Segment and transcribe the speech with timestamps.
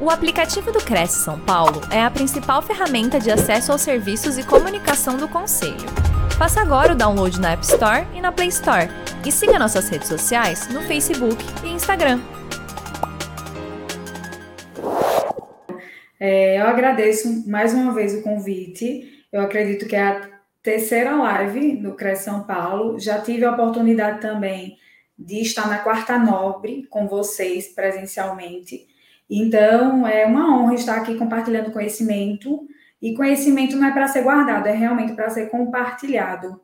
[0.00, 4.46] O aplicativo do Cresce São Paulo é a principal ferramenta de acesso aos serviços e
[4.46, 5.74] comunicação do Conselho.
[6.38, 8.88] Faça agora o download na App Store e na Play Store.
[9.26, 12.20] E siga nossas redes sociais no Facebook e Instagram.
[16.20, 19.26] É, eu agradeço mais uma vez o convite.
[19.32, 20.30] Eu acredito que é a
[20.62, 23.00] terceira live do Cresce São Paulo.
[23.00, 24.78] Já tive a oportunidade também
[25.18, 28.87] de estar na Quarta Nobre com vocês presencialmente.
[29.30, 32.66] Então, é uma honra estar aqui compartilhando conhecimento.
[33.00, 36.60] E conhecimento não é para ser guardado, é realmente para ser compartilhado.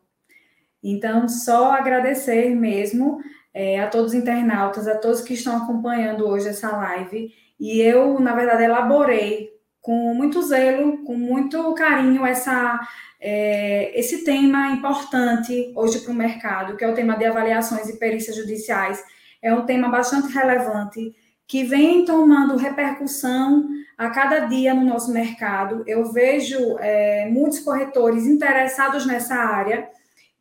[0.83, 3.19] Então, só agradecer mesmo
[3.53, 7.33] é, a todos os internautas, a todos que estão acompanhando hoje essa live.
[7.59, 9.51] E eu, na verdade, elaborei
[9.81, 12.81] com muito zelo, com muito carinho, essa,
[13.21, 17.99] é, esse tema importante hoje para o mercado, que é o tema de avaliações e
[17.99, 19.03] perícias judiciais.
[19.41, 21.15] É um tema bastante relevante
[21.47, 25.85] que vem tomando repercussão a cada dia no nosso mercado.
[25.87, 29.89] Eu vejo é, muitos corretores interessados nessa área,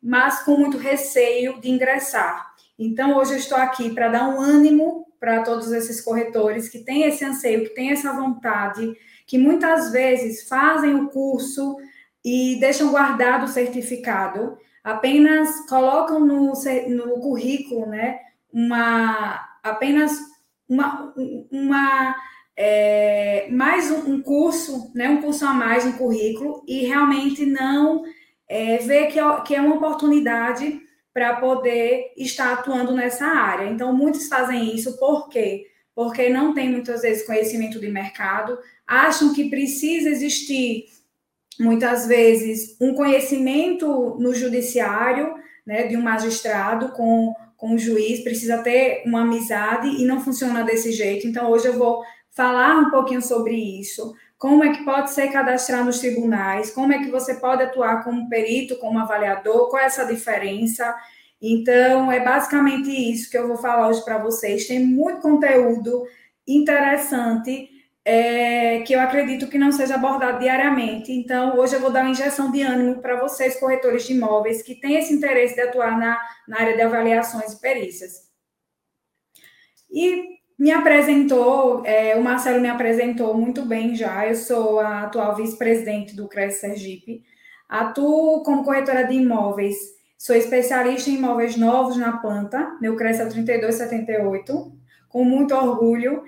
[0.02, 2.52] mas com muito receio de ingressar.
[2.78, 7.04] Então, hoje eu estou aqui para dar um ânimo para todos esses corretores que têm
[7.04, 8.94] esse anseio, que têm essa vontade,
[9.26, 11.76] que muitas vezes fazem o curso
[12.24, 16.52] e deixam guardado o certificado, apenas colocam no,
[16.88, 18.18] no currículo, né,
[18.52, 20.33] uma apenas
[20.68, 21.14] uma,
[21.50, 22.16] uma
[22.56, 28.02] é, mais um, um, curso, né, um curso a mais no currículo, e realmente não
[28.48, 30.80] é, ver que é, que é uma oportunidade
[31.12, 33.70] para poder estar atuando nessa área.
[33.70, 35.66] Então, muitos fazem isso por quê?
[35.94, 40.86] Porque não tem muitas vezes conhecimento de mercado, acham que precisa existir
[41.58, 48.58] muitas vezes um conhecimento no judiciário, né, de um magistrado com com o juiz, precisa
[48.58, 51.26] ter uma amizade e não funciona desse jeito.
[51.26, 54.14] Então, hoje eu vou falar um pouquinho sobre isso.
[54.36, 56.70] Como é que pode ser cadastrar nos tribunais?
[56.70, 59.70] Como é que você pode atuar como perito, como avaliador?
[59.70, 60.94] Qual é essa diferença?
[61.40, 64.66] Então, é basicamente isso que eu vou falar hoje para vocês.
[64.66, 66.04] Tem muito conteúdo
[66.46, 67.70] interessante
[68.04, 71.10] é, que eu acredito que não seja abordado diariamente.
[71.10, 74.74] Então, hoje eu vou dar uma injeção de ânimo para vocês, corretores de imóveis, que
[74.74, 78.24] têm esse interesse de atuar na, na área de avaliações e perícias.
[79.90, 85.34] E me apresentou, é, o Marcelo me apresentou muito bem já, eu sou a atual
[85.34, 87.24] vice-presidente do CRES Sergipe,
[87.68, 89.76] atuo como corretora de imóveis,
[90.18, 94.72] sou especialista em imóveis novos na planta, meu CRES é 3278,
[95.08, 96.22] com muito orgulho,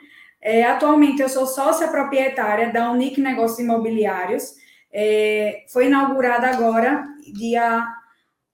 [0.46, 4.54] é, atualmente, eu sou sócia proprietária da Unique Negócios Imobiliários.
[4.92, 7.84] É, foi inaugurada agora, dia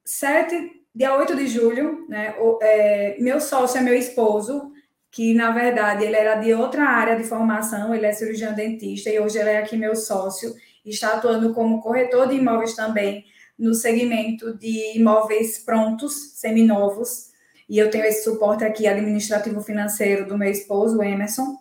[0.03, 2.07] 7, dia 8 de julho.
[2.09, 2.35] Né?
[2.39, 4.73] O, é, meu sócio é meu esposo,
[5.11, 9.21] que na verdade ele era de outra área de formação, ele é cirurgião dentista e
[9.21, 10.55] hoje ele é aqui meu sócio
[10.85, 13.25] está atuando como corretor de imóveis também
[13.59, 17.31] no segmento de imóveis prontos, seminovos.
[17.69, 21.59] E eu tenho esse suporte aqui administrativo financeiro do meu esposo, Emerson.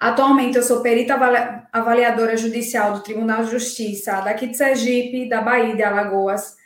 [0.00, 1.14] Atualmente, eu sou perita
[1.70, 6.56] avaliadora judicial do Tribunal de Justiça daqui de Sergipe, da Bahia e de Alagoas.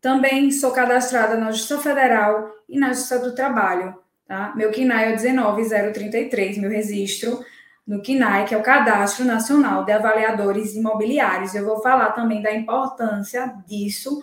[0.00, 3.98] Também sou cadastrada na Justiça Federal e na Justiça do Trabalho.
[4.28, 4.52] Tá?
[4.54, 7.44] Meu KINAI é 19033, meu registro
[7.84, 11.54] no KINAI, que é o Cadastro Nacional de Avaliadores Imobiliários.
[11.56, 14.22] Eu vou falar também da importância disso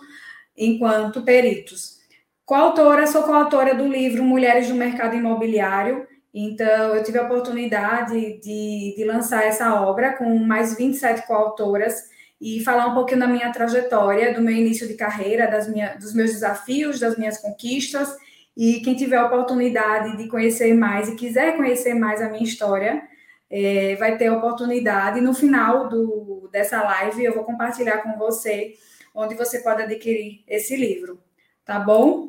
[0.56, 1.96] enquanto peritos.
[2.46, 6.06] Coautora, sou coautora do livro Mulheres do Mercado Imobiliário,
[6.38, 12.62] então, eu tive a oportunidade de, de lançar essa obra com mais 27 coautoras e
[12.62, 16.32] falar um pouquinho da minha trajetória, do meu início de carreira, das minha, dos meus
[16.32, 18.14] desafios, das minhas conquistas.
[18.54, 23.02] E quem tiver a oportunidade de conhecer mais e quiser conhecer mais a minha história,
[23.48, 25.22] é, vai ter a oportunidade.
[25.22, 28.74] No final do, dessa live, eu vou compartilhar com você
[29.14, 31.18] onde você pode adquirir esse livro,
[31.64, 32.28] tá bom?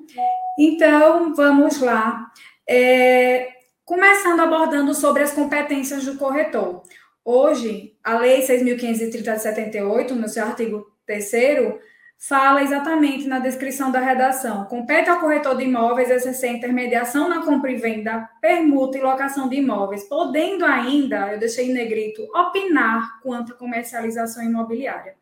[0.57, 2.31] Então, vamos lá.
[2.66, 3.56] É,
[3.88, 6.84] Começando abordando sobre as competências do corretor.
[7.24, 11.32] Hoje, a Lei 6.530 de 78, no seu artigo 3
[12.17, 14.66] fala exatamente na descrição da redação.
[14.66, 19.56] Compete ao corretor de imóveis exercer intermediação na compra e venda, permuta e locação de
[19.56, 25.16] imóveis, podendo ainda, eu deixei em negrito, opinar quanto à comercialização imobiliária.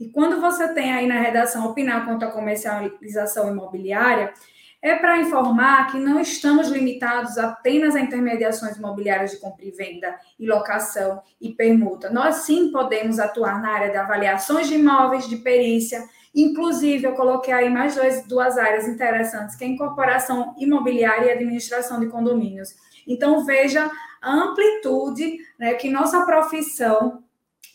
[0.00, 4.32] E quando você tem aí na redação opinar quanto à comercialização imobiliária,
[4.80, 10.16] é para informar que não estamos limitados apenas a intermediações imobiliárias de compra e venda
[10.38, 12.10] e locação e permuta.
[12.10, 16.02] Nós sim podemos atuar na área de avaliações de imóveis, de perícia.
[16.34, 21.98] Inclusive, eu coloquei aí mais dois, duas áreas interessantes, que é incorporação imobiliária e administração
[21.98, 22.74] de condomínios.
[23.06, 23.90] Então, veja
[24.22, 27.24] a amplitude né, que nossa profissão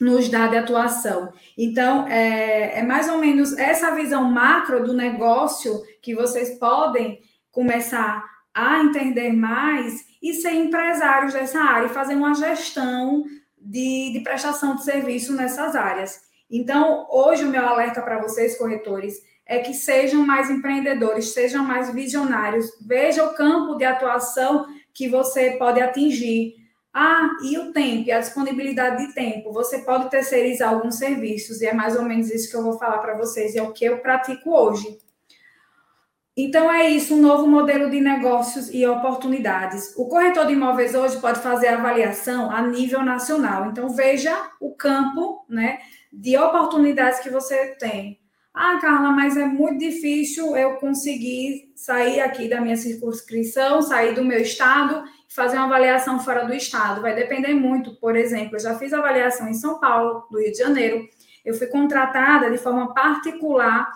[0.04, 1.32] nos dá de atuação.
[1.58, 7.20] Então, é, é, mais ou menos essa visão macro do negócio que vocês podem
[7.52, 8.24] começar
[8.54, 13.24] a entender mais e ser empresários dessa área e fazer uma gestão
[13.58, 16.22] de, de prestação de serviço nessas áreas.
[16.50, 19.16] Então, hoje o meu alerta para vocês, corretores,
[19.46, 25.52] é que sejam mais empreendedores, sejam mais visionários, veja o campo de atuação que você
[25.52, 26.62] pode atingir
[26.94, 29.51] ah, e o tempo, e a disponibilidade de tempo.
[29.51, 33.00] Você pode terceirizar alguns serviços, e é mais ou menos isso que eu vou falar
[33.00, 35.00] para vocês, e é o que eu pratico hoje.
[36.36, 39.94] Então, é isso, um novo modelo de negócios e oportunidades.
[39.95, 43.68] O corretor de imóveis hoje pode fazer avaliação a nível nacional.
[43.68, 45.80] Então, veja o campo né,
[46.12, 48.23] de oportunidades que você tem.
[48.54, 54.24] Ah, Carla, mas é muito difícil eu conseguir sair aqui da minha circunscrição, sair do
[54.24, 55.04] meu estado
[55.34, 57.02] fazer uma avaliação fora do estado.
[57.02, 57.96] Vai depender muito.
[57.96, 61.08] Por exemplo, eu já fiz avaliação em São Paulo, do Rio de Janeiro.
[61.44, 63.92] Eu fui contratada de forma particular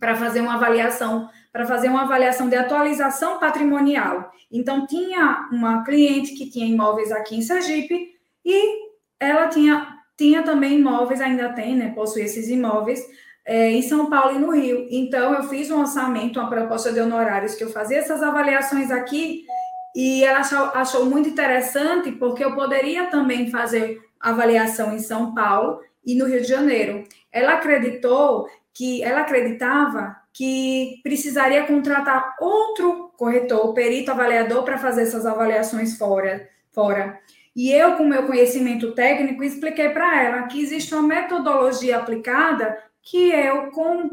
[0.00, 4.32] para fazer uma avaliação, para fazer uma avaliação de atualização patrimonial.
[4.50, 8.08] Então, tinha uma cliente que tinha imóveis aqui em Sergipe
[8.44, 8.88] e
[9.20, 11.92] ela tinha, tinha também imóveis, ainda tem, né?
[11.94, 13.00] Possui esses imóveis
[13.44, 14.86] é, em São Paulo e no Rio.
[14.90, 19.44] Então, eu fiz um orçamento, uma proposta de honorários que eu fazia essas avaliações aqui
[19.94, 25.80] e ela achou, achou muito interessante porque eu poderia também fazer avaliação em São Paulo
[26.04, 27.04] e no Rio de Janeiro.
[27.30, 35.24] Ela acreditou que ela acreditava que precisaria contratar outro corretor, perito avaliador para fazer essas
[35.24, 37.20] avaliações fora, fora.
[37.54, 43.30] E eu, com meu conhecimento técnico, expliquei para ela que existe uma metodologia aplicada que
[43.30, 44.10] eu, com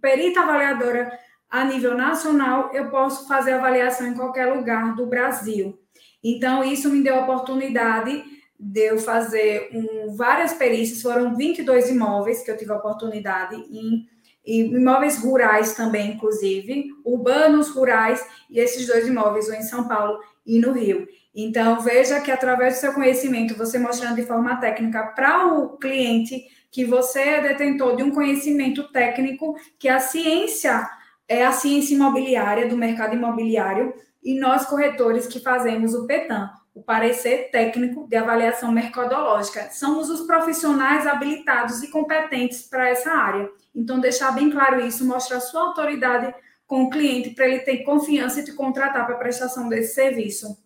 [0.00, 1.18] perita avaliadora
[1.50, 5.78] a nível nacional, eu posso fazer avaliação em qualquer lugar do Brasil.
[6.22, 8.22] Então, isso me deu a oportunidade
[8.58, 14.06] de eu fazer um, várias perícias, foram 22 imóveis que eu tive a oportunidade em,
[14.44, 20.18] em imóveis rurais também, inclusive, urbanos, rurais, e esses dois imóveis, um em São Paulo
[20.46, 21.06] e no Rio.
[21.34, 26.44] Então, veja que através do seu conhecimento, você mostrando de forma técnica para o cliente
[26.74, 30.84] que você é detentor de um conhecimento técnico que a ciência
[31.28, 36.82] é a ciência imobiliária, do mercado imobiliário, e nós, corretores, que fazemos o PETAM, o
[36.82, 39.70] parecer técnico de avaliação mercadológica.
[39.70, 43.48] Somos os profissionais habilitados e competentes para essa área.
[43.72, 46.34] Então, deixar bem claro isso, mostrar sua autoridade
[46.66, 50.63] com o cliente para ele ter confiança e te contratar para a prestação desse serviço.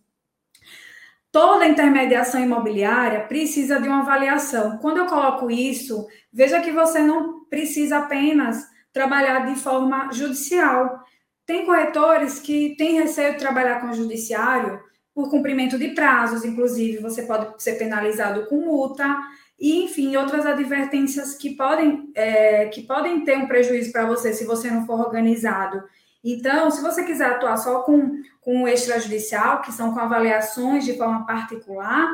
[1.31, 4.77] Toda intermediação imobiliária precisa de uma avaliação.
[4.79, 11.03] Quando eu coloco isso, veja que você não precisa apenas trabalhar de forma judicial.
[11.45, 14.79] Tem corretores que têm receio de trabalhar com o judiciário
[15.13, 19.17] por cumprimento de prazos, inclusive você pode ser penalizado com multa,
[19.59, 24.45] e enfim, outras advertências que podem, é, que podem ter um prejuízo para você se
[24.45, 25.83] você não for organizado.
[26.23, 30.97] Então, se você quiser atuar só com, com o extrajudicial, que são com avaliações de
[30.97, 32.09] forma particular,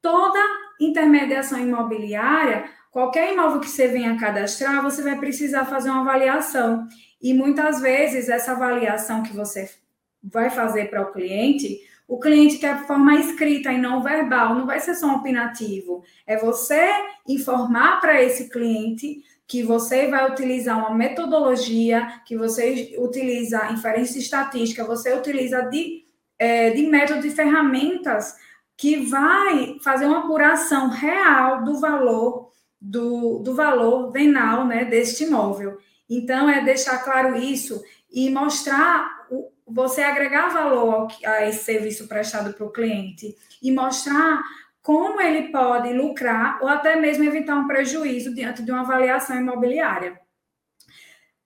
[0.00, 0.38] toda
[0.80, 6.88] intermediação imobiliária Qualquer imóvel que você venha cadastrar, você vai precisar fazer uma avaliação.
[7.22, 9.70] E muitas vezes essa avaliação que você
[10.22, 14.66] vai fazer para o cliente, o cliente quer de forma escrita e não verbal, não
[14.66, 16.02] vai ser só um opinativo.
[16.26, 16.90] É você
[17.28, 24.84] informar para esse cliente que você vai utilizar uma metodologia, que você utiliza inferência estatística,
[24.84, 26.04] você utiliza de,
[26.38, 28.36] é, de método de ferramentas
[28.76, 35.78] que vai fazer uma apuração real do valor do, do valor venal né, deste imóvel.
[36.08, 42.06] Então, é deixar claro isso e mostrar, o, você agregar valor ao, a esse serviço
[42.06, 44.40] prestado para o cliente e mostrar
[44.90, 50.20] como ele pode lucrar ou até mesmo evitar um prejuízo diante de uma avaliação imobiliária.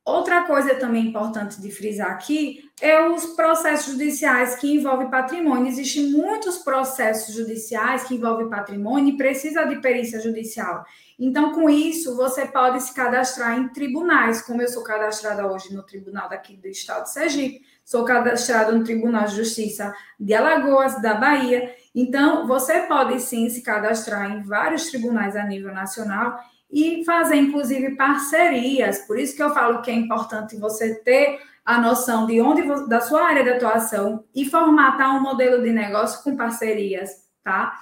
[0.02, 5.66] Outra coisa também importante de frisar aqui é os processos judiciais que envolvem patrimônio.
[5.66, 10.82] Existem muitos processos judiciais que envolvem patrimônio e precisa de perícia judicial.
[11.18, 15.82] Então, com isso, você pode se cadastrar em tribunais, como eu sou cadastrada hoje no
[15.82, 21.12] Tribunal daqui do Estado de Sergipe, sou cadastrada no Tribunal de Justiça de Alagoas, da
[21.12, 21.83] Bahia.
[21.94, 26.38] Então, você pode sim se cadastrar em vários tribunais a nível nacional
[26.70, 28.98] e fazer, inclusive, parcerias.
[29.06, 33.00] Por isso que eu falo que é importante você ter a noção de onde da
[33.00, 37.10] sua área de atuação e formatar um modelo de negócio com parcerias,
[37.42, 37.78] tá?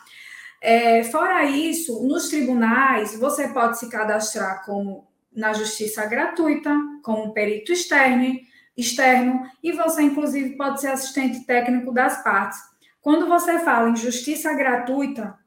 [0.61, 6.71] É, fora isso, nos tribunais, você pode se cadastrar como na justiça gratuita,
[7.03, 8.39] como perito externo,
[8.77, 12.72] externo, e você, inclusive, pode ser assistente técnico das partes.
[13.03, 15.39] Quando você fala em justiça gratuita,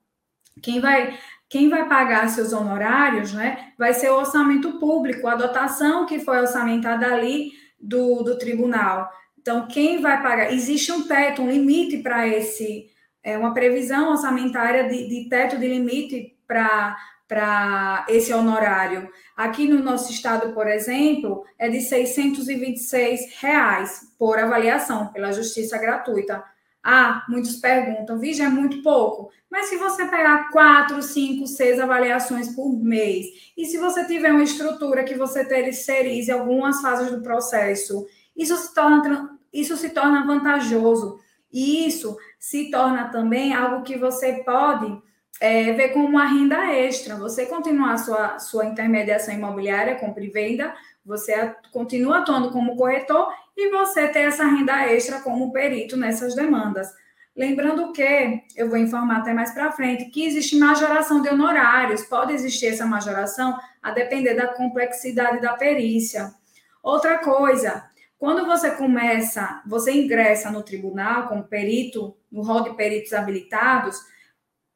[0.62, 6.06] quem vai quem vai pagar seus honorários, né, vai ser o orçamento público, a dotação
[6.06, 9.10] que foi orçamentada ali do, do tribunal.
[9.40, 10.52] Então, quem vai pagar?
[10.52, 12.88] Existe um teto, um limite para esse,
[13.24, 19.08] é, uma previsão orçamentária de, de teto de limite para esse honorário.
[19.38, 26.44] Aqui no nosso estado, por exemplo, é de 626 reais por avaliação pela justiça gratuita.
[26.88, 29.32] Ah, muitos perguntam, Vige, é muito pouco.
[29.50, 33.26] Mas se você pegar quatro, cinco, seis avaliações por mês,
[33.58, 38.06] e se você tiver uma estrutura que você terceirize algumas fases do processo,
[38.38, 41.20] isso se torna, isso se torna vantajoso.
[41.52, 45.02] E isso se torna também algo que você pode
[45.42, 47.16] é, ver como uma renda extra.
[47.16, 50.76] Você continuar sua, sua intermediação imobiliária, compra e venda,
[51.06, 56.88] você continua atuando como corretor e você ter essa renda extra como perito nessas demandas.
[57.36, 62.34] Lembrando que, eu vou informar até mais para frente, que existe majoração de honorários, pode
[62.34, 66.34] existir essa majoração a depender da complexidade da perícia.
[66.82, 67.84] Outra coisa,
[68.18, 74.00] quando você começa, você ingressa no tribunal como perito, no rol de peritos habilitados,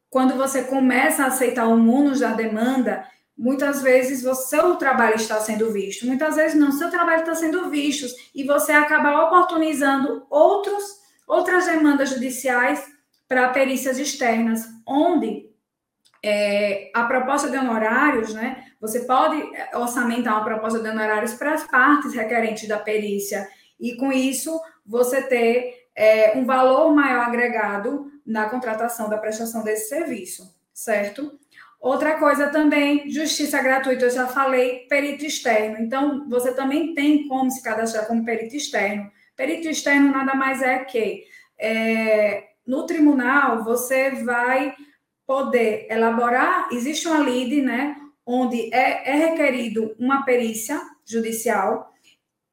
[0.09, 3.05] quando você começa a aceitar o munus da demanda,
[3.39, 7.69] muitas vezes o seu trabalho está sendo visto, muitas vezes não, seu trabalho está sendo
[7.69, 8.05] visto
[8.35, 10.83] e você acaba oportunizando outros,
[11.25, 12.85] outras demandas judiciais
[13.29, 15.49] para perícias externas, onde
[16.21, 18.65] é, a proposta de honorários, né?
[18.81, 19.41] Você pode
[19.73, 23.47] orçamentar uma proposta de honorários para as partes requerentes da perícia
[23.79, 29.87] e com isso você ter é, um valor maior agregado na contratação da prestação desse
[29.87, 30.43] serviço,
[30.73, 31.39] certo?
[31.79, 35.77] Outra coisa também, justiça gratuita, eu já falei, perito externo.
[35.79, 39.09] Então, você também tem como se cadastrar como perito externo.
[39.35, 41.23] Perito externo nada mais é que
[41.57, 44.73] é, no tribunal você vai
[45.25, 47.95] poder elaborar, existe uma lide, né,
[48.25, 51.93] onde é, é requerido uma perícia judicial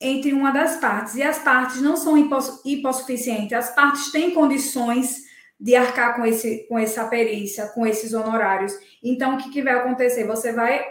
[0.01, 2.17] entre uma das partes, e as partes não são
[2.65, 5.26] hipossuficientes, as partes têm condições
[5.59, 8.75] de arcar com, esse, com essa perícia, com esses honorários.
[9.03, 10.27] Então, o que, que vai acontecer?
[10.27, 10.85] Você vai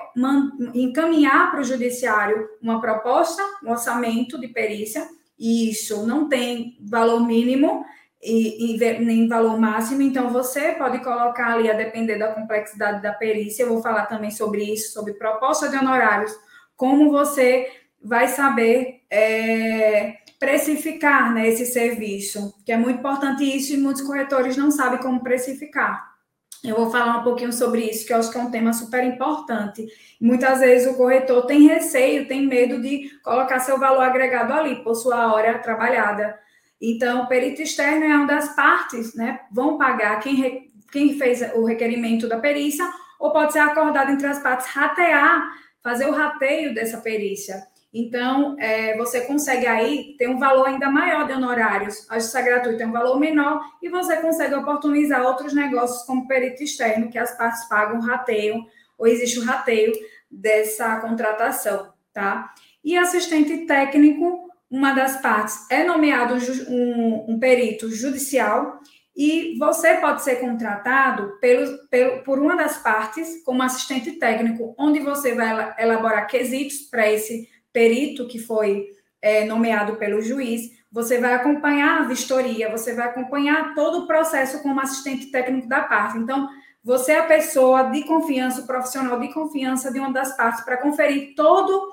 [0.73, 5.07] encaminhar para o judiciário uma proposta, um orçamento de perícia,
[5.37, 7.85] e isso não tem valor mínimo
[8.25, 13.13] e, e, nem valor máximo, então você pode colocar ali, a depender da complexidade da
[13.13, 16.31] perícia, eu vou falar também sobre isso, sobre proposta de honorários,
[16.75, 23.77] como você vai saber é, precificar né, esse serviço, que é muito importante isso e
[23.77, 26.15] muitos corretores não sabem como precificar.
[26.63, 29.03] Eu vou falar um pouquinho sobre isso, que eu acho que é um tema super
[29.03, 29.85] importante.
[30.19, 34.95] Muitas vezes o corretor tem receio, tem medo de colocar seu valor agregado ali, por
[34.95, 36.37] sua hora trabalhada.
[36.81, 39.41] Então, o perito externo é uma das partes, né?
[39.51, 42.85] Vão pagar quem, re, quem fez o requerimento da perícia,
[43.19, 45.47] ou pode ser acordado entre as partes ratear,
[45.83, 47.63] fazer o rateio dessa perícia.
[47.97, 52.05] Então, é, você consegue aí ter um valor ainda maior de honorários.
[52.09, 56.61] A justiça gratuita tem um valor menor e você consegue oportunizar outros negócios como perito
[56.61, 58.65] externo, que as partes pagam rateio,
[58.97, 59.93] ou existe o rateio
[60.29, 62.53] dessa contratação, tá?
[62.83, 66.35] E assistente técnico, uma das partes é nomeado
[66.67, 68.77] um, um perito judicial
[69.15, 74.99] e você pode ser contratado pelo, pelo, por uma das partes como assistente técnico, onde
[74.99, 78.87] você vai elaborar quesitos para esse perito que foi
[79.21, 84.63] é, nomeado pelo juiz, você vai acompanhar a vistoria, você vai acompanhar todo o processo
[84.63, 86.17] como assistente técnico da parte.
[86.17, 86.47] Então,
[86.81, 90.77] você é a pessoa de confiança, o profissional de confiança de uma das partes para
[90.77, 91.91] conferir todo,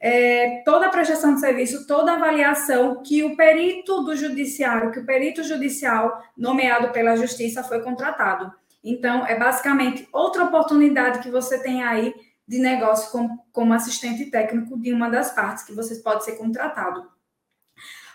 [0.00, 4.98] é, toda a prestação de serviço, toda a avaliação que o perito do judiciário, que
[4.98, 8.52] o perito judicial nomeado pela justiça foi contratado.
[8.82, 12.12] Então, é basicamente outra oportunidade que você tem aí
[12.50, 17.08] de negócio como, como assistente técnico de uma das partes que você pode ser contratado.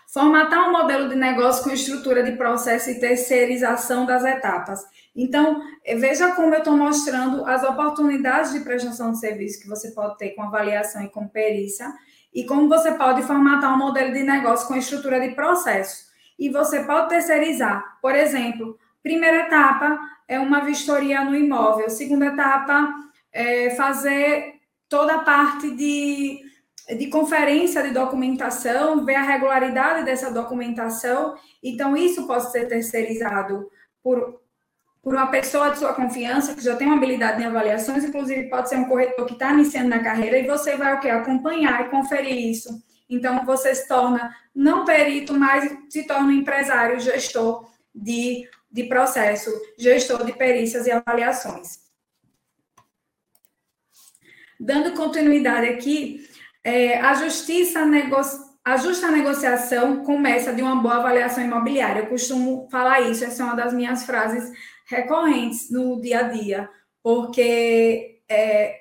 [0.06, 4.84] Formatar um modelo de negócio com estrutura de processo e terceirização das etapas.
[5.14, 10.18] Então, veja como eu estou mostrando as oportunidades de prestação de serviço que você pode
[10.18, 11.90] ter com avaliação e com perícia,
[12.30, 16.08] e como você pode formatar um modelo de negócio com estrutura de processo.
[16.38, 17.98] E você pode terceirizar.
[18.02, 24.54] Por exemplo, primeira etapa é uma vistoria no imóvel, segunda etapa é, fazer
[24.88, 26.40] toda a parte de
[26.94, 31.34] de conferência de documentação, ver a regularidade dessa documentação.
[31.62, 33.68] Então, isso pode ser terceirizado
[34.02, 34.40] por,
[35.02, 38.68] por uma pessoa de sua confiança, que já tem uma habilidade em avaliações, inclusive pode
[38.68, 41.10] ser um corretor que está iniciando na carreira, e você vai o quê?
[41.10, 42.70] Acompanhar e conferir isso.
[43.10, 49.50] Então, você se torna não perito, mas se torna um empresário, gestor de, de processo,
[49.76, 51.85] gestor de perícias e avaliações.
[54.58, 56.28] Dando continuidade aqui,
[56.64, 62.00] é, a justiça negocia a justa negociação começa de uma boa avaliação imobiliária.
[62.00, 64.50] Eu costumo falar isso, essa é uma das minhas frases
[64.88, 66.68] recorrentes no dia a dia,
[67.00, 68.80] porque é,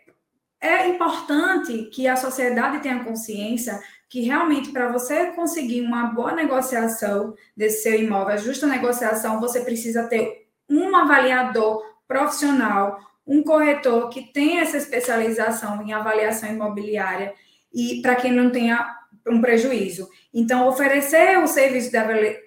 [0.60, 3.80] é importante que a sociedade tenha consciência
[4.10, 9.62] que realmente para você conseguir uma boa negociação desse seu imóvel, a justa negociação, você
[9.62, 17.34] precisa ter um avaliador profissional, um corretor que tenha essa especialização em avaliação imobiliária
[17.74, 18.86] e para quem não tenha
[19.28, 20.08] um prejuízo.
[20.34, 21.90] Então, oferecer o serviço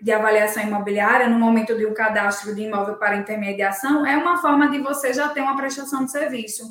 [0.00, 4.70] de avaliação imobiliária no momento de um cadastro de imóvel para intermediação é uma forma
[4.70, 6.62] de você já ter uma prestação de serviço.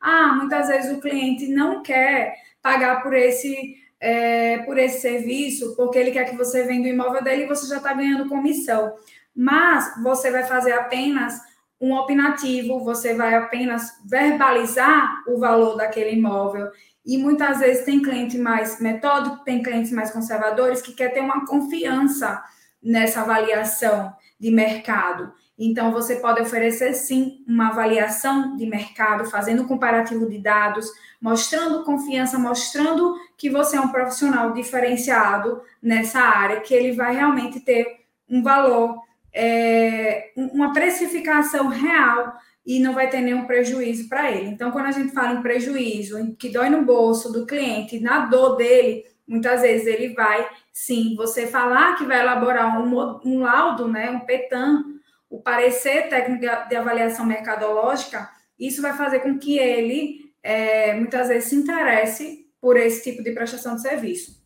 [0.00, 5.98] Ah, muitas vezes o cliente não quer pagar por esse é, por esse serviço, porque
[5.98, 8.92] ele quer que você venda o imóvel dele e você já está ganhando comissão.
[9.34, 11.40] Mas você vai fazer apenas
[11.84, 16.70] um opinativo, você vai apenas verbalizar o valor daquele imóvel.
[17.04, 21.44] E muitas vezes tem cliente mais metódico, tem clientes mais conservadores que quer ter uma
[21.44, 22.42] confiança
[22.82, 25.32] nessa avaliação de mercado.
[25.58, 31.84] Então, você pode oferecer sim uma avaliação de mercado, fazendo um comparativo de dados, mostrando
[31.84, 38.04] confiança, mostrando que você é um profissional diferenciado nessa área, que ele vai realmente ter
[38.28, 39.00] um valor,
[39.34, 42.32] é, uma precificação real
[42.64, 44.48] e não vai ter nenhum prejuízo para ele.
[44.48, 48.56] Então, quando a gente fala em prejuízo, que dói no bolso do cliente, na dor
[48.56, 54.10] dele, muitas vezes ele vai, sim, você falar que vai elaborar um, um laudo, né,
[54.10, 54.84] um PETAM,
[55.28, 61.48] o parecer técnico de avaliação mercadológica, isso vai fazer com que ele, é, muitas vezes,
[61.48, 64.42] se interesse por esse tipo de prestação de serviço.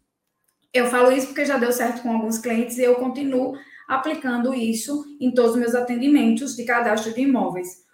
[0.72, 3.56] Eu falo isso porque já deu certo com alguns clientes e eu continuo
[3.88, 7.88] aplicando isso em todos os meus atendimentos de cadastro de imóveis.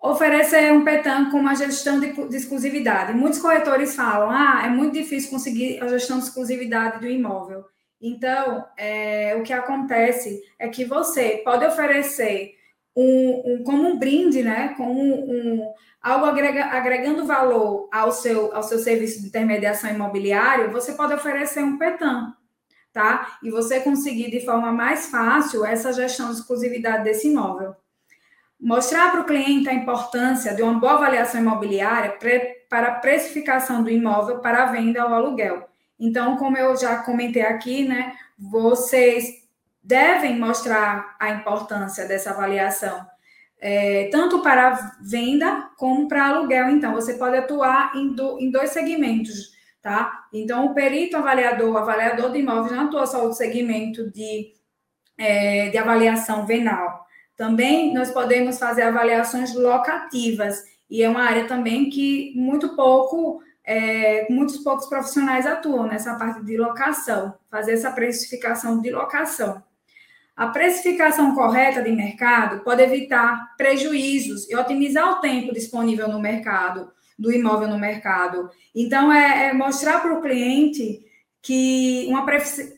[0.00, 3.12] Oferecer um PETAM com uma gestão de, de exclusividade.
[3.12, 7.64] Muitos corretores falam, ah, é muito difícil conseguir a gestão de exclusividade do imóvel.
[8.00, 12.54] Então, é, o que acontece é que você pode oferecer
[12.96, 14.74] um, um como um brinde, né?
[14.76, 15.72] Como um, um
[16.02, 21.62] algo agrega, agregando valor ao seu, ao seu serviço de intermediação imobiliária, você pode oferecer
[21.62, 22.34] um PETAM,
[22.92, 23.38] tá?
[23.42, 27.74] E você conseguir de forma mais fácil essa gestão de exclusividade desse imóvel.
[28.60, 32.16] Mostrar para o cliente a importância de uma boa avaliação imobiliária
[32.68, 35.68] para a precificação do imóvel para a venda ou aluguel.
[35.98, 39.42] Então, como eu já comentei aqui, né, vocês
[39.82, 43.04] devem mostrar a importância dessa avaliação,
[43.60, 46.70] é, tanto para venda como para aluguel.
[46.70, 49.52] Então, você pode atuar em, do, em dois segmentos,
[49.82, 50.26] tá?
[50.32, 54.52] Então, o perito avaliador, o avaliador de imóveis não atua só no segmento de,
[55.18, 57.04] é, de avaliação venal.
[57.36, 64.26] Também nós podemos fazer avaliações locativas, e é uma área também que muito pouco é,
[64.30, 69.62] muitos poucos profissionais atuam nessa parte de locação, fazer essa precificação de locação.
[70.34, 76.90] A precificação correta de mercado pode evitar prejuízos e otimizar o tempo disponível no mercado,
[77.22, 78.50] do imóvel no mercado.
[78.74, 81.00] Então, é, é mostrar para o cliente
[81.40, 82.26] que uma,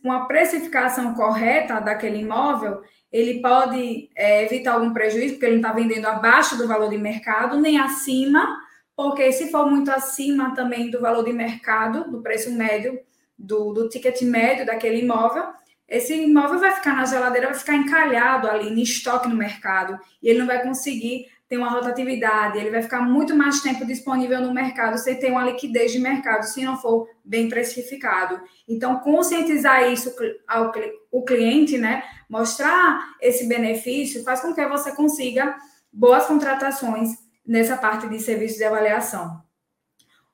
[0.02, 2.80] uma precificação correta daquele imóvel,
[3.10, 6.98] ele pode é, evitar algum prejuízo, porque ele não está vendendo abaixo do valor de
[6.98, 8.58] mercado, nem acima,
[8.96, 12.98] porque se for muito acima também do valor de mercado, do preço médio,
[13.38, 15.44] do, do ticket médio daquele imóvel,
[15.86, 20.28] esse imóvel vai ficar na geladeira, vai ficar encalhado ali, em estoque no mercado, e
[20.28, 24.52] ele não vai conseguir ter uma rotatividade, ele vai ficar muito mais tempo disponível no
[24.52, 28.40] mercado sem ter uma liquidez de mercado, se não for bem precificado.
[28.68, 30.12] Então, conscientizar isso
[30.48, 30.72] ao
[31.12, 35.56] o cliente, né, mostrar esse benefício, faz com que você consiga
[35.92, 37.10] boas contratações
[37.46, 39.40] nessa parte de serviços de avaliação.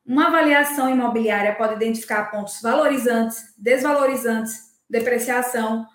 [0.07, 5.87] Uma avaliação imobiliária pode identificar pontos valorizantes, desvalorizantes, depreciação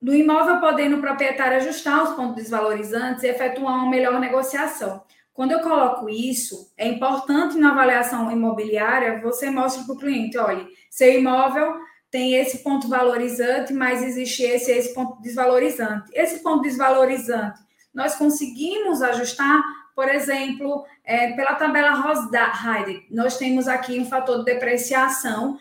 [0.00, 5.02] do imóvel, podendo o proprietário ajustar os pontos desvalorizantes e efetuar uma melhor negociação.
[5.32, 10.66] Quando eu coloco isso, é importante na avaliação imobiliária você mostre para o cliente, olha,
[10.90, 11.74] seu imóvel
[12.10, 16.10] tem esse ponto valorizante, mas existe esse esse ponto desvalorizante.
[16.12, 17.60] Esse ponto desvalorizante
[17.94, 19.62] nós conseguimos ajustar
[20.00, 25.58] por exemplo, é, pela tabela Rosda-Heider, nós temos aqui um fator de depreciação,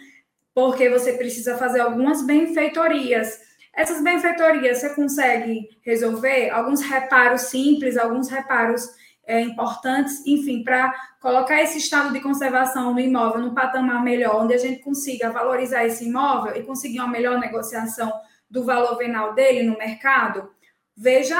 [0.53, 3.37] porque você precisa fazer algumas benfeitorias.
[3.73, 8.87] Essas benfeitorias você consegue resolver alguns reparos simples, alguns reparos
[9.25, 14.55] é, importantes, enfim, para colocar esse estado de conservação do imóvel no patamar melhor, onde
[14.55, 18.11] a gente consiga valorizar esse imóvel e conseguir uma melhor negociação
[18.49, 20.49] do valor venal dele no mercado.
[20.97, 21.37] Veja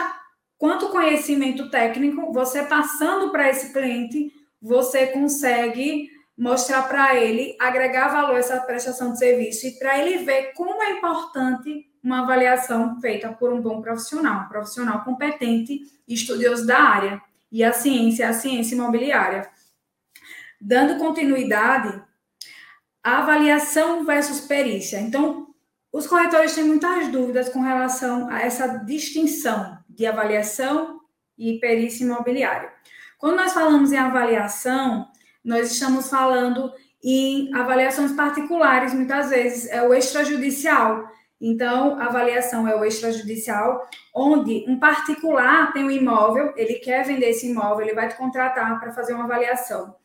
[0.56, 8.36] quanto conhecimento técnico você passando para esse cliente, você consegue mostrar para ele, agregar valor
[8.36, 13.32] a essa prestação de serviço e para ele ver como é importante uma avaliação feita
[13.34, 17.22] por um bom profissional, um profissional competente e estudioso da área.
[17.52, 19.50] E a ciência, a ciência imobiliária.
[20.62, 22.02] Dando continuidade,
[23.04, 25.00] a avaliação versus perícia.
[25.00, 25.48] Então,
[25.92, 31.02] os corretores têm muitas dúvidas com relação a essa distinção de avaliação
[31.38, 32.72] e perícia imobiliária.
[33.18, 35.08] Quando nós falamos em avaliação,
[35.44, 36.72] nós estamos falando
[37.04, 41.10] em avaliações particulares, muitas vezes é o extrajudicial.
[41.42, 47.30] Então, a avaliação é o extrajudicial, onde um particular tem um imóvel, ele quer vender
[47.30, 49.96] esse imóvel, ele vai te contratar para fazer uma avaliação.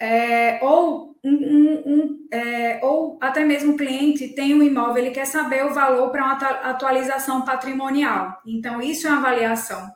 [0.00, 5.10] É, ou, um, um, um, é, ou até mesmo o cliente tem um imóvel, ele
[5.10, 8.40] quer saber o valor para uma atualização patrimonial.
[8.46, 9.90] Então, isso é uma avaliação.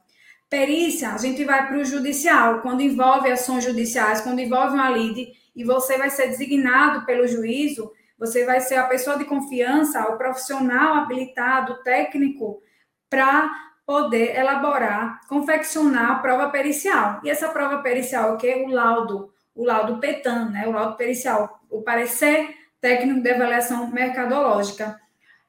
[0.50, 5.32] Perícia, a gente vai para o judicial, quando envolve ações judiciais, quando envolve uma lide,
[5.54, 10.16] e você vai ser designado pelo juízo, você vai ser a pessoa de confiança, o
[10.16, 12.62] profissional habilitado, técnico,
[13.10, 13.50] para
[13.84, 17.20] poder elaborar, confeccionar a prova pericial.
[17.24, 18.64] E essa prova pericial é o quê?
[18.64, 24.98] O laudo o laudo PETAM, né, o laudo pericial, o parecer técnico de avaliação mercadológica.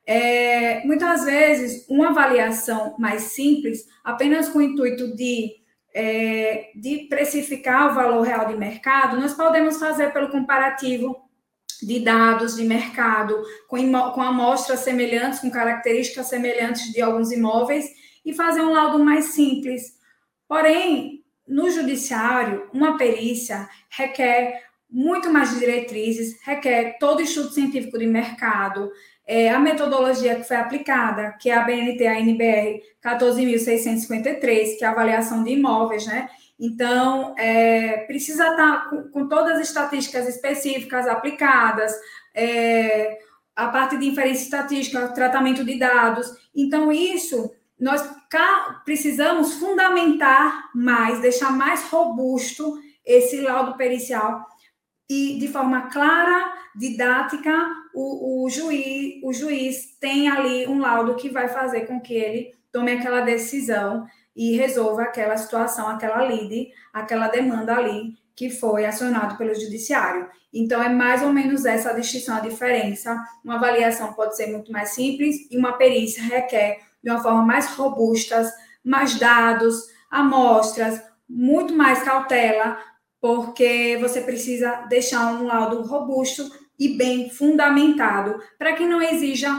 [0.05, 5.51] É, muitas vezes, uma avaliação mais simples, apenas com o intuito de,
[5.93, 11.22] é, de precificar o valor real de mercado, nós podemos fazer pelo comparativo
[11.86, 13.78] de dados de mercado com,
[14.12, 17.86] com amostras semelhantes, com características semelhantes de alguns imóveis
[18.26, 19.93] e fazer um laudo mais simples.
[20.48, 28.91] Porém, no judiciário, uma perícia requer muito mais diretrizes, requer todo estudo científico de mercado,
[29.26, 34.88] é, a metodologia que foi aplicada, que é a BNT, a NBR 14.653, que é
[34.88, 36.30] a avaliação de imóveis, né?
[36.65, 41.91] Então, é, precisa estar com, com, todas as estatísticas específicas aplicadas,
[42.34, 43.19] é,
[43.54, 46.26] a parte de inferência estatística, tratamento de dados.
[46.56, 48.02] Então, isso nós
[48.86, 54.47] precisamos fundamentar mais, deixar mais robusto esse laudo pericial
[55.10, 57.54] e de forma clara, didática,
[57.93, 62.52] o, o, juiz, o juiz tem ali um laudo que vai fazer com que ele
[62.71, 69.38] tome aquela decisão e resolva aquela situação, aquela lide, aquela demanda ali que foi acionado
[69.38, 70.28] pelo judiciário.
[70.52, 73.15] Então, é mais ou menos essa a distinção, a diferença.
[73.43, 77.67] Uma avaliação pode ser muito mais simples e uma perícia requer de uma forma mais
[77.76, 78.52] robusta,
[78.84, 82.78] mais dados, amostras, muito mais cautela,
[83.19, 86.50] porque você precisa deixar um laudo robusto
[86.84, 89.50] e bem fundamentado, para que não exija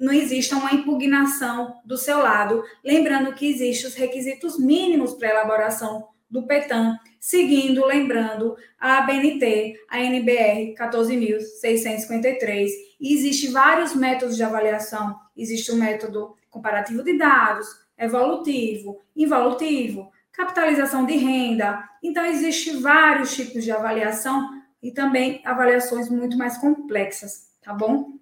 [0.00, 6.08] não exista uma impugnação do seu lado, lembrando que existem os requisitos mínimos para elaboração
[6.28, 12.70] do PETAM, seguindo, lembrando, a ABNT, a NBR 14.653.
[13.00, 15.14] E existem vários métodos de avaliação.
[15.36, 21.88] Existe o método comparativo de dados, evolutivo, involutivo, capitalização de renda.
[22.02, 28.18] Então, existem vários tipos de avaliação e também avaliações muito mais complexas, tá bom?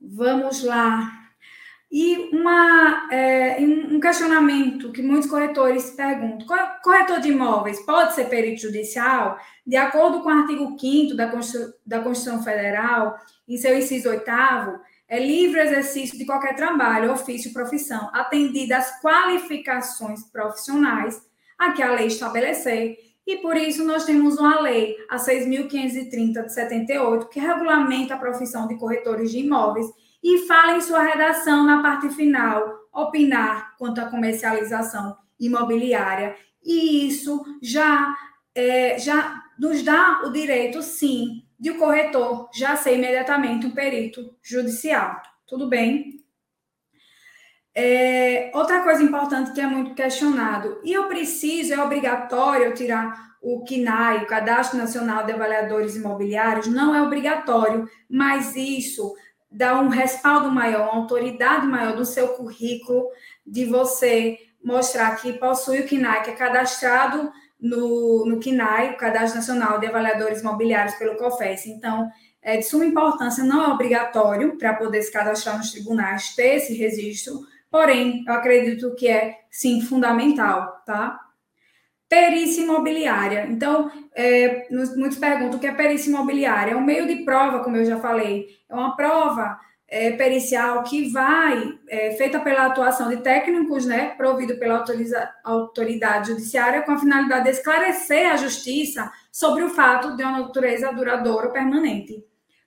[0.00, 1.20] Vamos lá.
[1.90, 6.46] E uma, é, um questionamento que muitos corretores perguntam:
[6.82, 9.38] corretor de imóveis pode ser perito judicial?
[9.66, 14.24] De acordo com o artigo 5 da da Constituição Federal, em seu inciso 8,
[15.06, 21.20] é livre exercício de qualquer trabalho, ofício, profissão, atendidas as qualificações profissionais
[21.58, 23.11] a que a lei estabelecer.
[23.26, 28.66] E por isso nós temos uma lei, a 6.530 de 78, que regulamenta a profissão
[28.66, 29.86] de corretores de imóveis
[30.22, 36.36] e fala em sua redação na parte final, opinar quanto à comercialização imobiliária.
[36.64, 38.14] E isso já,
[38.54, 44.34] é, já nos dá o direito, sim, de o corretor já ser imediatamente um perito
[44.42, 45.20] judicial.
[45.46, 46.21] Tudo bem?
[47.74, 53.64] É, outra coisa importante que é muito questionado, e eu preciso, é obrigatório tirar o
[53.64, 59.14] CNAI, o Cadastro Nacional de Avaliadores Imobiliários, não é obrigatório, mas isso
[59.50, 63.08] dá um respaldo maior, uma autoridade maior do seu currículo,
[63.46, 69.36] de você mostrar que possui o KNAI, que é cadastrado no, no KNAI, o Cadastro
[69.36, 71.66] Nacional de Avaliadores Imobiliários pelo COFES.
[71.66, 72.08] Então,
[72.40, 76.74] é de suma importância, não é obrigatório para poder se cadastrar nos tribunais ter esse
[76.74, 77.40] registro,
[77.72, 81.18] porém, eu acredito que é, sim, fundamental, tá?
[82.06, 83.46] Perícia imobiliária.
[83.48, 86.72] Então, é, muitos perguntam o que é perícia imobiliária.
[86.72, 88.46] É um meio de prova, como eu já falei.
[88.68, 89.58] É uma prova
[89.88, 94.84] é, pericial que vai, é, feita pela atuação de técnicos, né, provido pela
[95.42, 100.92] autoridade judiciária, com a finalidade de esclarecer a justiça sobre o fato de uma natureza
[100.92, 102.22] duradoura ou permanente.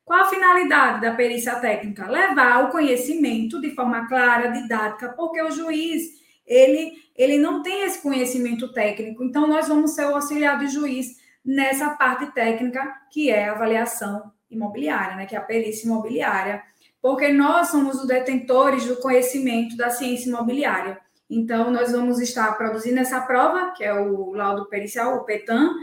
[0.06, 2.08] Qual a finalidade da perícia técnica?
[2.08, 8.04] Levar o conhecimento de forma clara, didática, porque o juiz, ele, ele não tem esse
[8.04, 9.24] conhecimento técnico.
[9.24, 14.32] Então, nós vamos ser o auxiliar do juiz nessa parte técnica, que é a avaliação
[14.50, 16.62] imobiliária, né, que é a perícia imobiliária,
[17.02, 21.00] porque nós somos os detentores do conhecimento da ciência imobiliária.
[21.28, 25.74] Então, nós vamos estar produzindo essa prova, que é o laudo pericial, o PETAM,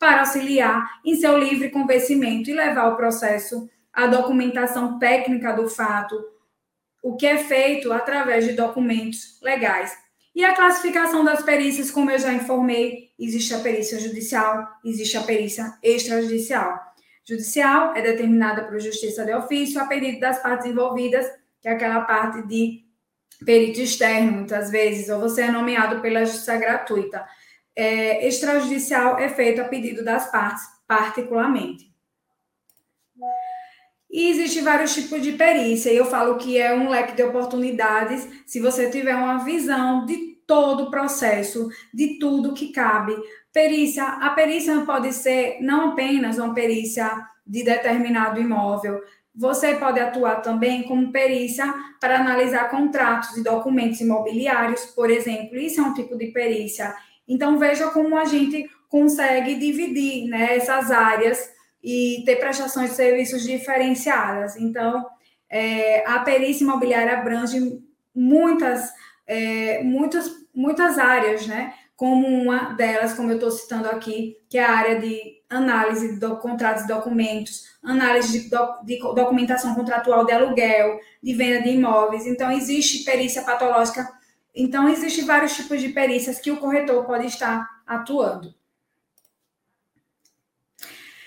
[0.00, 6.18] para auxiliar em seu livre convencimento e levar o processo à documentação técnica do fato,
[7.02, 9.94] o que é feito através de documentos legais.
[10.34, 15.22] E a classificação das perícias, como eu já informei, existe a perícia judicial, existe a
[15.22, 16.80] perícia extrajudicial.
[17.22, 21.26] Judicial é determinada por justiça de ofício a pedido das partes envolvidas,
[21.60, 22.84] que é aquela parte de
[23.44, 27.26] perito externo, muitas vezes, ou você é nomeado pela justiça gratuita
[27.80, 31.90] é, extrajudicial é feito a pedido das partes, particularmente.
[34.10, 38.28] E existe vários tipos de perícia, e eu falo que é um leque de oportunidades
[38.44, 43.16] se você tiver uma visão de todo o processo, de tudo que cabe.
[43.50, 47.10] Perícia, a perícia pode ser não apenas uma perícia
[47.46, 49.00] de determinado imóvel,
[49.34, 55.56] você pode atuar também como perícia para analisar contratos e documentos imobiliários, por exemplo.
[55.56, 56.94] Isso é um tipo de perícia
[57.30, 61.48] então, veja como a gente consegue dividir né, essas áreas
[61.82, 64.56] e ter prestações de serviços diferenciadas.
[64.56, 65.06] Então,
[65.48, 67.80] é, a perícia imobiliária abrange
[68.12, 68.90] muitas,
[69.26, 71.72] é, muitas, muitas áreas, né?
[71.94, 76.36] Como uma delas, como eu estou citando aqui, que é a área de análise de
[76.36, 82.26] contratos e documentos, análise de, do, de documentação contratual de aluguel, de venda de imóveis.
[82.26, 84.08] Então, existe perícia patológica
[84.54, 88.54] então, existem vários tipos de perícias que o corretor pode estar atuando.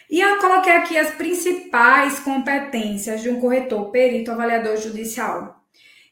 [0.10, 5.64] E eu coloquei aqui as principais competências de um corretor, perito, avaliador judicial.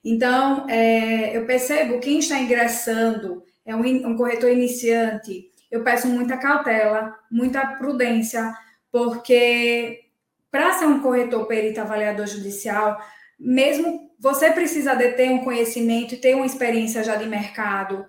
[0.03, 5.51] Então, é, eu percebo quem está ingressando é um, um corretor iniciante.
[5.69, 8.53] Eu peço muita cautela, muita prudência,
[8.91, 10.05] porque
[10.49, 12.99] para ser um corretor, perito, avaliador judicial,
[13.41, 18.05] mesmo você precisa de ter um conhecimento e ter uma experiência já de mercado.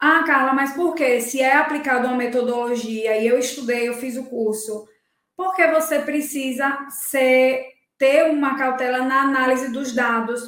[0.00, 1.20] Ah, Carla, mas por quê?
[1.20, 4.88] Se é aplicado uma metodologia e eu estudei, eu fiz o curso,
[5.36, 7.66] porque você precisa ser,
[7.98, 10.42] ter uma cautela na análise dos dados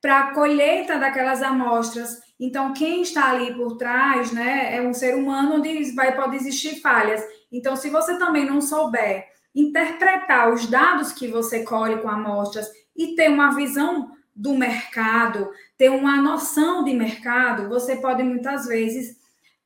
[0.00, 2.20] para a colheita daquelas amostras.
[2.38, 6.80] Então, quem está ali por trás, né, é um ser humano onde vai pode existir
[6.80, 7.20] falhas.
[7.50, 12.68] Então, se você também não souber interpretar os dados que você colhe com amostras
[12.98, 19.16] e ter uma visão do mercado, ter uma noção de mercado, você pode muitas vezes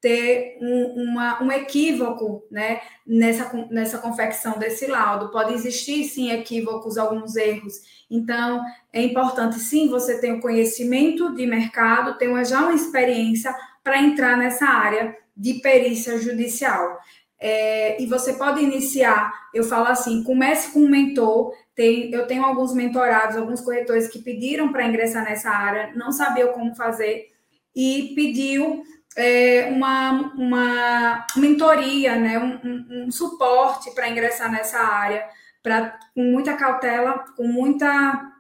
[0.01, 5.31] ter um, uma, um equívoco né, nessa, nessa confecção desse laudo.
[5.31, 7.75] Pode existir, sim, equívocos, alguns erros.
[8.11, 13.55] Então, é importante, sim, você ter um conhecimento de mercado, ter uma, já uma experiência
[13.83, 16.99] para entrar nessa área de perícia judicial.
[17.45, 21.53] É, e você pode iniciar, eu falo assim, comece com um mentor.
[21.75, 26.53] Tem, eu tenho alguns mentorados, alguns corretores que pediram para ingressar nessa área, não sabiam
[26.53, 27.33] como fazer,
[27.75, 28.85] e pediu
[29.17, 35.27] é, uma, uma mentoria, né, um, um, um suporte para ingressar nessa área,
[35.61, 38.31] pra, com muita cautela, com muita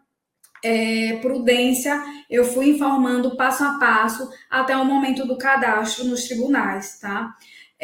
[0.62, 7.00] é, prudência, eu fui informando passo a passo até o momento do cadastro nos tribunais,
[7.00, 7.34] tá?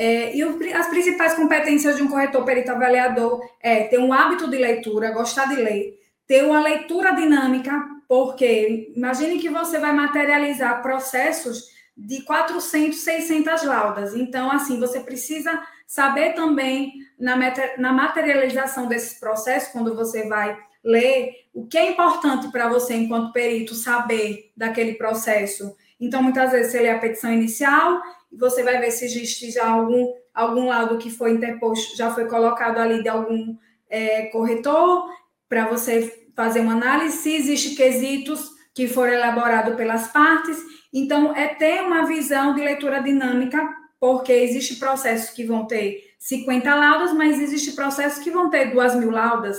[0.00, 4.48] É, e o, as principais competências de um corretor perito avaliador é ter um hábito
[4.48, 10.82] de leitura, gostar de ler, ter uma leitura dinâmica, porque imagine que você vai materializar
[10.82, 11.64] processos
[11.96, 14.14] de 400, 600 laudas.
[14.14, 17.34] Então, assim, você precisa saber também na,
[17.76, 23.32] na materialização desses processos, quando você vai ler, o que é importante para você, enquanto
[23.32, 25.76] perito, saber daquele processo.
[26.00, 28.00] Então, muitas vezes, você lê a petição inicial
[28.32, 32.78] você vai ver se existe já algum, algum laudo que foi interposto, já foi colocado
[32.78, 33.56] ali de algum
[33.88, 35.08] é, corretor,
[35.48, 40.56] para você fazer uma análise, se existe quesitos que foram elaborados pelas partes,
[40.92, 43.58] Então, é ter uma visão de leitura dinâmica,
[44.00, 48.94] porque existe processos que vão ter 50 laudas, mas existe processos que vão ter 2
[48.94, 49.58] mil laudas.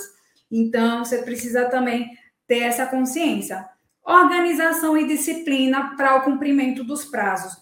[0.52, 2.10] Então, você precisa também
[2.48, 3.64] ter essa consciência.
[4.10, 7.56] Organização e disciplina para o cumprimento dos prazos.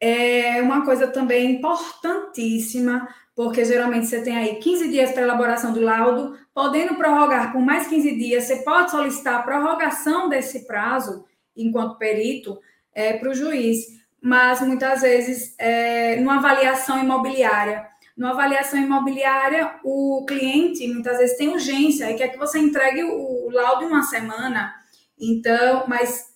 [0.00, 5.80] É uma coisa também importantíssima, porque geralmente você tem aí 15 dias para elaboração do
[5.80, 11.24] laudo, podendo prorrogar por mais 15 dias, você pode solicitar a prorrogação desse prazo,
[11.56, 12.56] enquanto perito,
[12.94, 13.86] é, para o juiz,
[14.22, 21.48] mas muitas vezes, é, numa avaliação imobiliária, numa avaliação imobiliária, o cliente muitas vezes tem
[21.48, 24.78] urgência e quer que você entregue o laudo em uma semana,
[25.20, 26.26] então, mas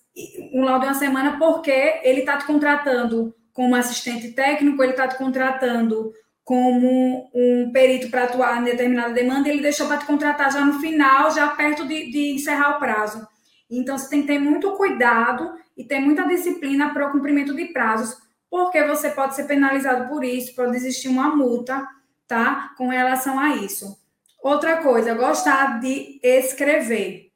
[0.53, 5.07] um laudo em uma semana porque ele está te contratando como assistente técnico, ele está
[5.07, 6.11] te contratando
[6.43, 10.79] como um perito para atuar em determinada demanda, ele deixou para te contratar já no
[10.79, 13.25] final, já perto de, de, encerrar o prazo.
[13.69, 17.65] Então, você tem que ter muito cuidado e ter muita disciplina para o cumprimento de
[17.65, 18.17] prazos,
[18.49, 21.87] porque você pode ser penalizado por isso, pode existir uma multa,
[22.27, 22.73] tá?
[22.77, 23.97] Com relação a isso.
[24.43, 27.32] Outra coisa, gostar de escrever.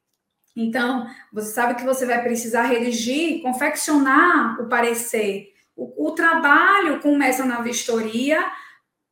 [0.58, 5.54] Então, você sabe que você vai precisar redigir, confeccionar o parecer.
[5.76, 8.44] O, o trabalho começa na vistoria,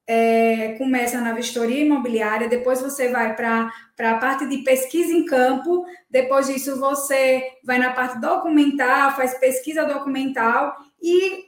[0.08, 5.86] é, começa na vistoria imobiliária, depois você vai para a parte de pesquisa em campo,
[6.10, 11.46] depois disso você vai na parte documental, faz pesquisa documental, e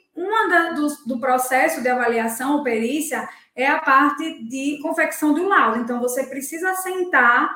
[0.49, 5.79] da, do, do processo de avaliação ou perícia é a parte de confecção do laudo.
[5.79, 7.49] Então, você precisa sentar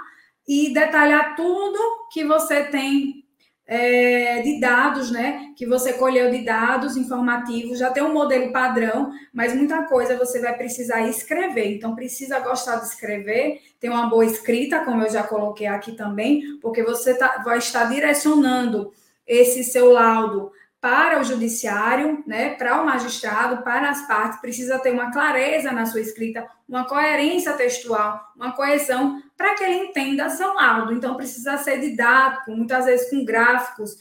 [0.51, 1.79] e detalhar tudo
[2.11, 3.23] que você tem
[3.65, 5.53] é, de dados, né?
[5.55, 10.41] Que você colheu de dados informativos, já tem um modelo padrão, mas muita coisa você
[10.41, 11.73] vai precisar escrever.
[11.73, 16.59] Então, precisa gostar de escrever, ter uma boa escrita, como eu já coloquei aqui também,
[16.59, 18.91] porque você tá, vai estar direcionando
[19.25, 24.91] esse seu laudo para o judiciário, né, para o magistrado, para as partes, precisa ter
[24.91, 30.51] uma clareza na sua escrita, uma coerência textual, uma coesão, para que ele entenda seu
[30.55, 30.91] laudo.
[30.91, 33.95] Então, precisa ser didático, muitas vezes com gráficos,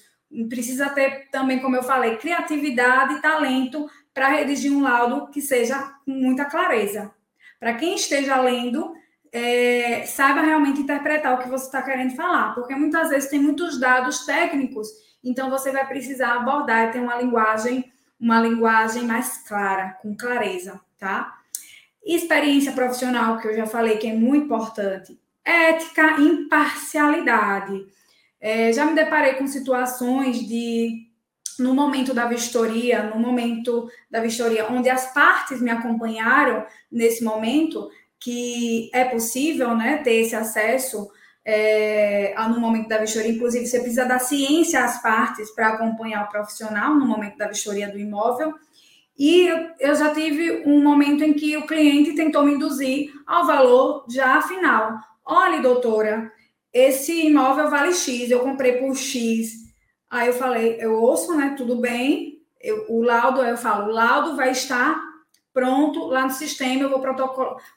[0.49, 5.79] precisa ter também, como eu falei, criatividade e talento para redigir um laudo que seja
[6.07, 7.13] com muita clareza.
[7.59, 8.95] Para quem esteja lendo,
[9.31, 13.79] é, saiba realmente interpretar o que você está querendo falar, porque muitas vezes tem muitos
[13.79, 14.89] dados técnicos
[15.23, 20.81] então você vai precisar abordar e ter uma linguagem, uma linguagem mais clara, com clareza,
[20.99, 21.39] tá?
[22.05, 25.19] Experiência profissional, que eu já falei que é muito importante.
[25.45, 27.87] Ética, imparcialidade.
[28.41, 31.07] É, já me deparei com situações de
[31.59, 37.91] no momento da vistoria, no momento da vistoria, onde as partes me acompanharam nesse momento,
[38.19, 41.11] que é possível né, ter esse acesso
[41.45, 43.31] é, no momento da vistoria.
[43.31, 47.89] Inclusive, você precisa dar ciência às partes para acompanhar o profissional no momento da vistoria
[47.89, 48.55] do imóvel.
[49.19, 49.49] E
[49.79, 54.41] eu já tive um momento em que o cliente tentou me induzir ao valor já
[54.43, 54.99] final.
[55.25, 56.33] Olha, doutora,
[56.73, 59.53] esse imóvel vale X, eu comprei por X.
[60.09, 61.55] Aí eu falei, eu ouço, né?
[61.57, 62.41] Tudo bem.
[62.61, 65.10] Eu, o laudo, eu falo, o laudo vai estar
[65.53, 67.03] pronto lá no sistema, eu vou,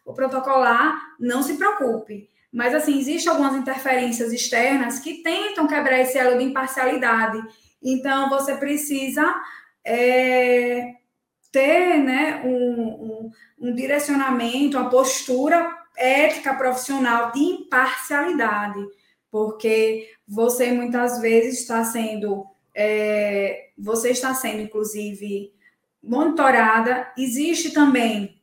[0.05, 2.29] vou protocolar, não se preocupe.
[2.51, 7.41] Mas, assim, existem algumas interferências externas que tentam quebrar esse elo de imparcialidade.
[7.81, 9.36] Então, você precisa
[9.83, 10.93] é,
[11.51, 18.79] ter né, um, um, um direcionamento, uma postura ética profissional de imparcialidade,
[19.31, 25.51] porque você muitas vezes está sendo, é, você está sendo, inclusive,
[26.03, 27.07] monitorada.
[27.17, 28.41] Existe também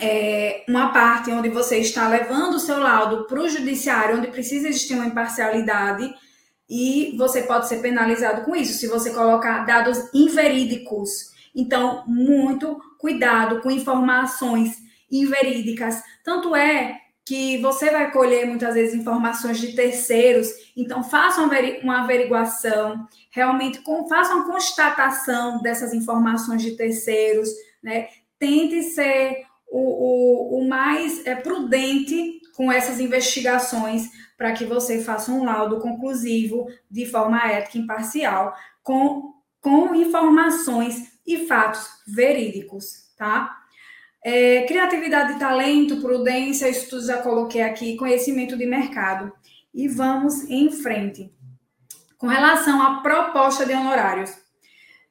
[0.00, 4.68] é, uma parte onde você está levando o seu laudo para o judiciário, onde precisa
[4.68, 6.14] existir uma imparcialidade,
[6.68, 11.32] e você pode ser penalizado com isso, se você colocar dados inverídicos.
[11.54, 14.78] Então, muito cuidado com informações
[15.10, 16.02] inverídicas.
[16.24, 21.40] Tanto é que você vai colher muitas vezes informações de terceiros, então faça
[21.82, 27.48] uma averiguação, realmente faça uma constatação dessas informações de terceiros,
[27.82, 28.08] né?
[28.38, 35.32] Tente ser o, o, o mais é, prudente com essas investigações para que você faça
[35.32, 43.63] um laudo conclusivo de forma ética e imparcial, com, com informações e fatos verídicos, tá?
[44.26, 49.30] É, criatividade talento, prudência, isso já coloquei aqui, conhecimento de mercado.
[49.74, 51.30] E vamos em frente.
[52.16, 54.32] Com relação à proposta de honorários,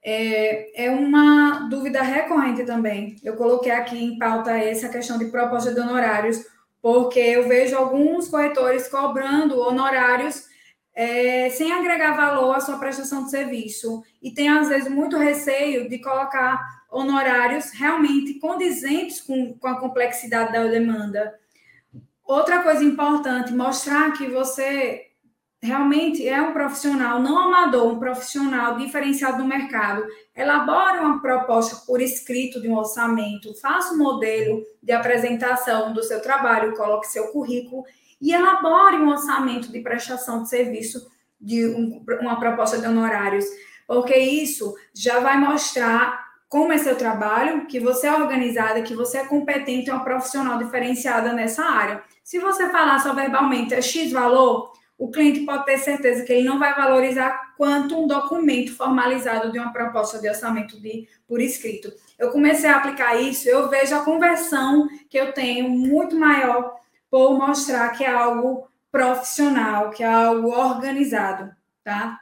[0.04, 3.16] é, é uma dúvida recorrente também.
[3.24, 6.44] Eu coloquei aqui em pauta essa questão de proposta de honorários,
[6.82, 10.52] porque eu vejo alguns corretores cobrando honorários
[10.96, 15.88] é, sem agregar valor à sua prestação de serviço e tem, às vezes, muito receio
[15.88, 16.60] de colocar
[16.94, 21.34] honorários realmente condizentes com, com a complexidade da demanda.
[22.24, 25.08] Outra coisa importante, mostrar que você
[25.62, 30.06] realmente é um profissional não amador, um profissional diferenciado no mercado.
[30.36, 36.22] Elabore uma proposta por escrito de um orçamento, faça um modelo de apresentação do seu
[36.22, 37.84] trabalho, coloque seu currículo
[38.22, 43.46] e elabore um orçamento de prestação de serviço de um, uma proposta de honorários,
[43.86, 46.23] porque isso já vai mostrar
[46.54, 50.60] como é seu trabalho, que você é organizada, que você é competente, é uma profissional
[50.60, 52.04] diferenciada nessa área.
[52.24, 56.48] Se você falar só verbalmente é X valor, o cliente pode ter certeza que ele
[56.48, 61.92] não vai valorizar quanto um documento formalizado de uma proposta de orçamento de, por escrito.
[62.20, 66.76] Eu comecei a aplicar isso, eu vejo a conversão que eu tenho muito maior
[67.10, 71.52] por mostrar que é algo profissional, que é algo organizado,
[71.84, 72.20] tá?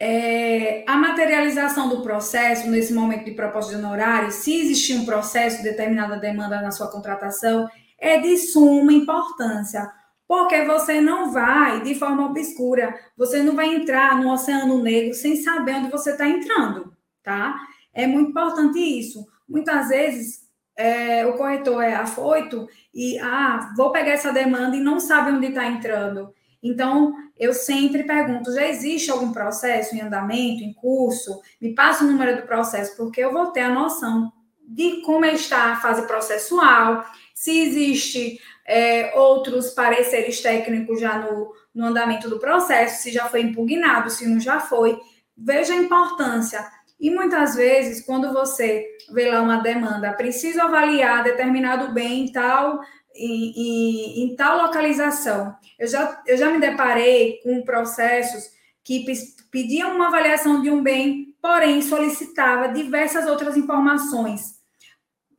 [0.00, 5.62] É, a materialização do processo nesse momento de proposta de honorário, se existir um processo,
[5.62, 7.68] determinada demanda na sua contratação,
[7.98, 9.90] é de suma importância
[10.28, 15.36] porque você não vai de forma obscura, você não vai entrar no Oceano Negro sem
[15.36, 16.92] saber onde você está entrando,
[17.22, 17.58] tá?
[17.94, 19.26] É muito importante isso.
[19.48, 20.46] Muitas vezes
[20.76, 25.46] é, o corretor é afoito e, ah, vou pegar essa demanda e não sabe onde
[25.46, 26.32] está entrando.
[26.62, 31.40] Então, eu sempre pergunto: já existe algum processo em andamento, em curso?
[31.60, 34.32] Me passa o número do processo, porque eu vou ter a noção
[34.68, 37.04] de como está a fase processual,
[37.34, 43.40] se existe é, outros pareceres técnicos já no, no andamento do processo, se já foi
[43.40, 45.00] impugnado, se não já foi.
[45.34, 46.62] Veja a importância.
[47.00, 52.80] E muitas vezes, quando você vê lá uma demanda, preciso avaliar determinado bem em tal,
[53.14, 55.56] em, em, em tal localização.
[55.78, 58.50] Eu já, eu já me deparei com processos
[58.82, 59.04] que
[59.50, 64.58] pediam uma avaliação de um bem, porém solicitava diversas outras informações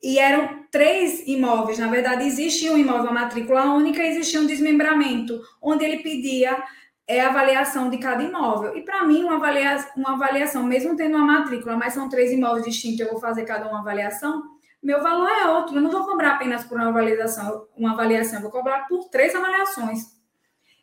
[0.02, 1.78] e eram três imóveis.
[1.78, 6.64] Na verdade, existia um imóvel matrícula única existia um desmembramento, onde ele pedia
[7.08, 8.78] é, avaliação de cada imóvel.
[8.78, 12.66] E para mim, uma avaliação, uma avaliação, mesmo tendo uma matrícula, mas são três imóveis
[12.66, 14.44] distintos, eu vou fazer cada uma avaliação,
[14.82, 15.76] meu valor é outro.
[15.76, 19.36] Eu não vou cobrar apenas por uma avaliação, uma avaliação, eu vou cobrar por três
[19.36, 20.19] avaliações.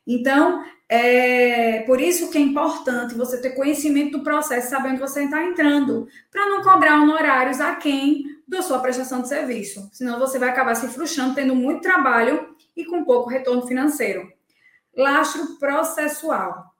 [0.06, 5.24] Então, é por isso que é importante você ter conhecimento do processo, sabendo que você
[5.24, 9.88] está entrando, para não cobrar honorários a quem da sua prestação de serviço.
[9.92, 14.30] Senão você vai acabar se frustrando, tendo muito trabalho e com pouco retorno financeiro.
[14.96, 16.72] Lastro processual.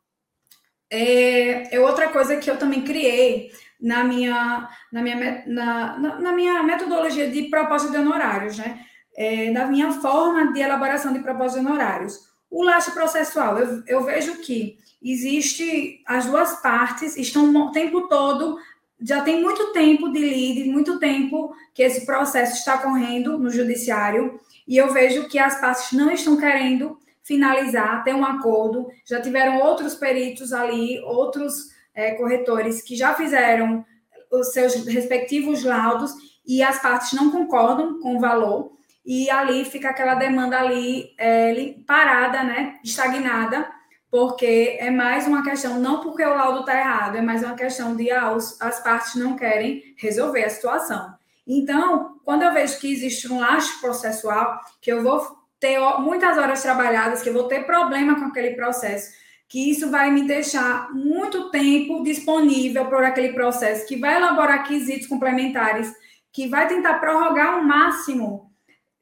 [0.89, 3.51] É, é outra coisa que eu também criei
[3.81, 8.81] na minha, na minha, na, na minha metodologia de proposta de honorários, né?
[9.17, 12.36] É, na minha forma de elaboração de proposta de honorários.
[12.57, 18.57] O lastro processual, eu, eu vejo que existe, as duas partes estão o tempo todo
[18.99, 24.41] já tem muito tempo de lead, muito tempo que esse processo está correndo no judiciário,
[24.67, 28.89] e eu vejo que as partes não estão querendo finalizar, ter um acordo.
[29.05, 33.85] Já tiveram outros peritos ali, outros é, corretores que já fizeram
[34.33, 36.15] os seus respectivos laudos
[36.47, 38.76] e as partes não concordam com o valor,
[39.07, 43.71] e ali fica aquela demanda ali é, parada, né, estagnada,
[44.11, 47.95] porque é mais uma questão, não porque o laudo está errado, é mais uma questão
[47.95, 51.15] de ah, os, as partes não querem resolver a situação.
[51.47, 55.25] Então, quando eu vejo que existe um laço processual, que eu vou
[55.61, 59.15] ter muitas horas trabalhadas, que eu vou ter problema com aquele processo,
[59.49, 65.07] que isso vai me deixar muito tempo disponível para aquele processo, que vai elaborar quesitos
[65.07, 65.93] complementares,
[66.33, 68.46] que vai tentar prorrogar o máximo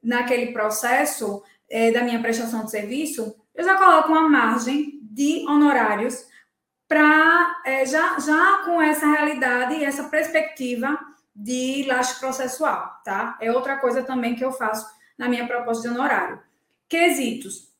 [0.04, 6.26] naquele processo é, da minha prestação de serviço, eu já coloco uma margem de honorários
[6.86, 10.98] para é, já, já com essa realidade e essa perspectiva
[11.34, 13.36] de laço processual, tá?
[13.40, 14.86] É outra coisa também que eu faço
[15.18, 16.40] na minha proposta de honorário.
[16.88, 17.72] Quesitos.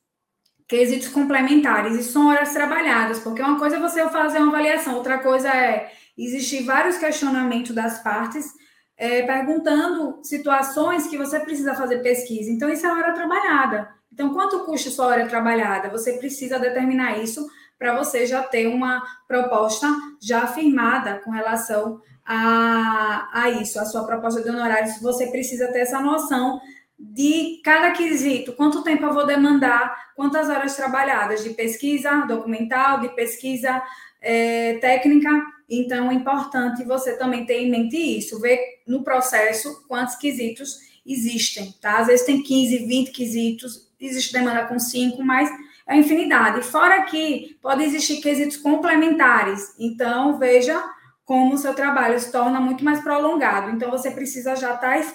[0.67, 5.19] Quesitos complementares, e são horas trabalhadas, porque uma coisa é você fazer uma avaliação, outra
[5.19, 8.51] coisa é existir vários questionamentos das partes
[8.97, 12.49] é, perguntando situações que você precisa fazer pesquisa.
[12.49, 13.89] Então, isso é hora trabalhada.
[14.11, 15.89] Então, quanto custa sua hora trabalhada?
[15.89, 17.45] Você precisa determinar isso
[17.77, 19.87] para você já ter uma proposta
[20.21, 25.01] já firmada com relação a, a isso, a sua proposta de honorários.
[25.01, 26.61] Você precisa ter essa noção
[26.97, 33.09] de cada quesito, quanto tempo eu vou demandar, quantas horas trabalhadas de pesquisa documental, de
[33.09, 33.83] pesquisa
[34.25, 35.29] é, técnica.
[35.69, 41.73] Então, é importante você também ter em mente isso, ver no processo quantos quesitos existem,
[41.79, 41.99] tá?
[41.99, 45.49] Às vezes tem 15, 20 quesitos, existe demanda com cinco, mas
[45.87, 46.63] é infinidade.
[46.63, 49.75] Fora que pode existir quesitos complementares.
[49.79, 50.83] Então, veja
[51.23, 53.69] como o seu trabalho se torna muito mais prolongado.
[53.69, 55.13] Então, você precisa já estar tá,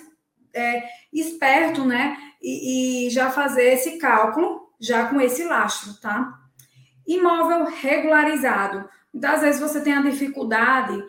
[0.54, 2.16] é, esperto, né?
[2.40, 6.32] E, e já fazer esse cálculo, já com esse lastro, tá?
[7.06, 8.88] Imóvel regularizado.
[9.12, 11.02] Muitas vezes você tem a dificuldade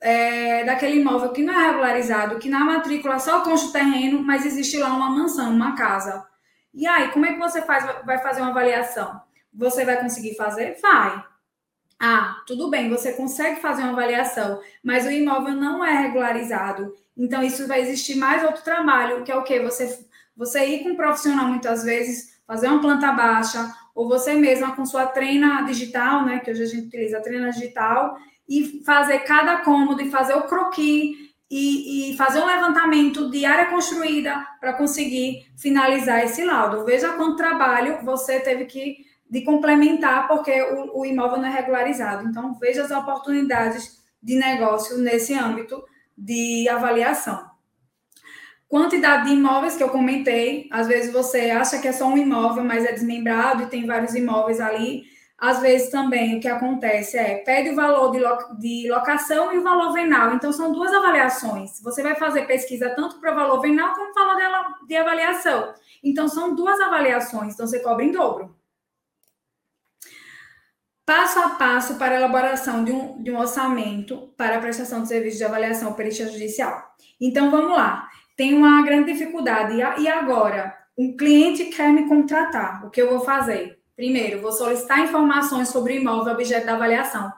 [0.00, 4.44] é, daquele imóvel que não é regularizado, que na matrícula só consta o terreno, mas
[4.44, 6.26] existe lá uma mansão, uma casa.
[6.74, 9.20] E aí, como é que você faz, vai fazer uma avaliação?
[9.52, 10.78] Você vai conseguir fazer?
[10.82, 11.24] Vai.
[11.98, 16.94] Ah, tudo bem, você consegue fazer uma avaliação, mas o imóvel não é regularizado.
[17.16, 19.60] Então, isso vai existir mais outro trabalho, que é o quê?
[19.60, 24.76] Você, você ir com um profissional, muitas vezes, fazer uma planta baixa, ou você mesma
[24.76, 26.38] com sua treina digital, né?
[26.38, 28.16] Que hoje a gente utiliza a treina digital,
[28.48, 31.16] e fazer cada cômodo e fazer o croquis
[31.50, 36.84] e, e, fazer um levantamento de área construída para conseguir finalizar esse laudo.
[36.84, 42.28] Veja quanto trabalho você teve que de complementar, porque o, o imóvel não é regularizado.
[42.28, 45.82] Então, veja as oportunidades de negócio nesse âmbito
[46.16, 47.55] de avaliação.
[48.68, 52.64] Quantidade de imóveis que eu comentei, às vezes você acha que é só um imóvel,
[52.64, 55.04] mas é desmembrado e tem vários imóveis ali.
[55.38, 59.58] Às vezes também o que acontece é pede o valor de, lo, de locação e
[59.58, 60.34] o valor venal.
[60.34, 61.80] Então, são duas avaliações.
[61.82, 64.36] Você vai fazer pesquisa tanto para o valor venal como valor
[64.88, 65.74] de, avaliação.
[66.02, 67.52] Então, são duas avaliações.
[67.52, 68.56] Então, você cobra em dobro.
[71.04, 75.08] Passo a passo para a elaboração de um, de um orçamento para a prestação de
[75.08, 76.96] serviço de avaliação perícia judicial.
[77.20, 78.08] Então, vamos lá.
[78.36, 79.76] Tem uma grande dificuldade.
[79.98, 80.76] E agora?
[80.96, 82.86] Um cliente quer me contratar.
[82.86, 83.78] O que eu vou fazer?
[83.96, 87.32] Primeiro, vou solicitar informações sobre o imóvel objeto da avaliação.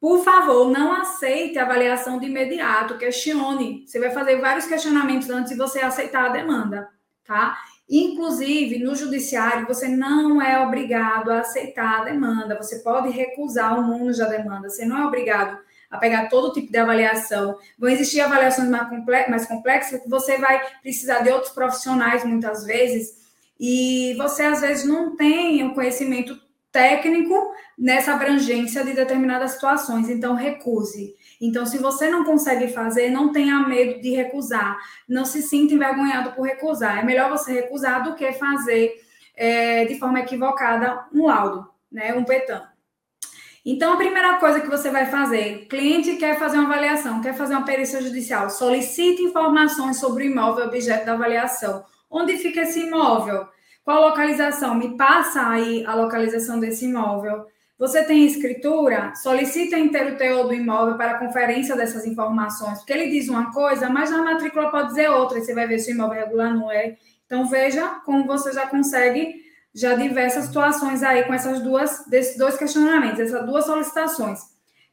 [0.00, 3.84] Por favor, não aceite a avaliação de imediato, questione.
[3.84, 6.88] Você vai fazer vários questionamentos antes de você aceitar a demanda,
[7.24, 7.58] tá?
[7.90, 12.56] Inclusive, no judiciário, você não é obrigado a aceitar a demanda.
[12.56, 14.68] Você pode recusar o mundo da demanda.
[14.68, 15.58] Você não é obrigado
[15.90, 17.56] a pegar todo tipo de avaliação.
[17.78, 23.16] Vão existir avaliações mais complexas que você vai precisar de outros profissionais, muitas vezes,
[23.58, 26.38] e você às vezes não tem o conhecimento
[26.70, 31.16] técnico nessa abrangência de determinadas situações, então recuse.
[31.40, 34.76] Então, se você não consegue fazer, não tenha medo de recusar,
[35.08, 36.98] não se sinta envergonhado por recusar.
[36.98, 39.00] É melhor você recusar do que fazer
[39.34, 42.62] é, de forma equivocada um laudo, né, um petão.
[43.70, 47.52] Então, a primeira coisa que você vai fazer, cliente quer fazer uma avaliação, quer fazer
[47.52, 53.46] uma perícia judicial, solicite informações sobre o imóvel objeto da avaliação Onde fica esse imóvel?
[53.84, 54.74] Qual localização?
[54.74, 57.44] Me passa aí a localização desse imóvel.
[57.78, 59.14] Você tem escritura?
[59.14, 64.10] Solicita inteiro teor do imóvel para conferência dessas informações, porque ele diz uma coisa, mas
[64.10, 66.72] na matrícula pode dizer outra, e você vai ver se o imóvel é regular não
[66.72, 66.96] é.
[67.26, 72.56] Então veja como você já consegue já diversas situações aí com essas duas desses dois
[72.56, 74.40] questionamentos, essas duas solicitações.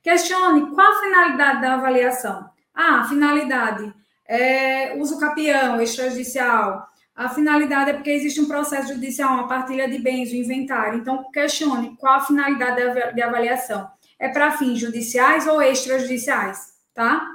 [0.03, 2.49] Questione qual a finalidade da avaliação.
[2.73, 3.93] Ah, finalidade
[4.27, 9.97] é uso capião, extrajudicial, a finalidade é porque existe um processo judicial, uma partilha de
[9.97, 10.99] bens, o um inventário.
[10.99, 13.89] Então, questione qual a finalidade de avaliação.
[14.19, 17.25] É para fins judiciais ou extrajudiciais, tá?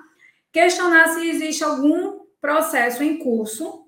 [0.53, 3.80] Questionar se existe algum processo em curso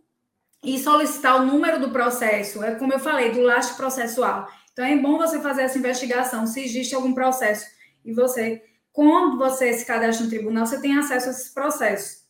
[0.63, 2.63] e solicitar o número do processo.
[2.63, 4.49] É como eu falei, do lastro processual.
[4.73, 7.67] Então, é bom você fazer essa investigação, se existe algum processo.
[8.05, 12.23] E você, quando você se cadastra no tribunal, você tem acesso a esses processos.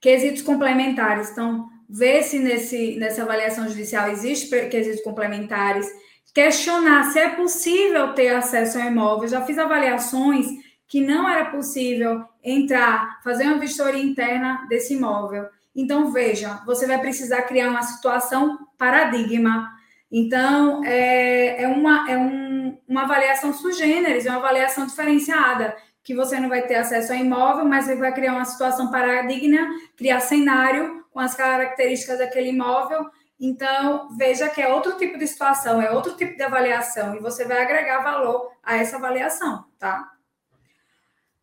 [0.00, 1.30] Quesitos complementares.
[1.30, 5.86] Então, ver se nesse, nessa avaliação judicial existe quesitos complementares,
[6.34, 9.28] questionar se é possível ter acesso ao imóvel.
[9.28, 10.46] Já fiz avaliações
[10.86, 15.46] que não era possível entrar, fazer uma vistoria interna desse imóvel.
[15.76, 19.70] Então, veja, você vai precisar criar uma situação paradigma.
[20.10, 26.14] Então, é, é, uma, é um, uma avaliação sui generis, é uma avaliação diferenciada, que
[26.14, 30.20] você não vai ter acesso ao imóvel, mas você vai criar uma situação paradigma, criar
[30.20, 33.10] cenário com as características daquele imóvel.
[33.38, 37.44] Então, veja que é outro tipo de situação, é outro tipo de avaliação, e você
[37.44, 40.10] vai agregar valor a essa avaliação, tá?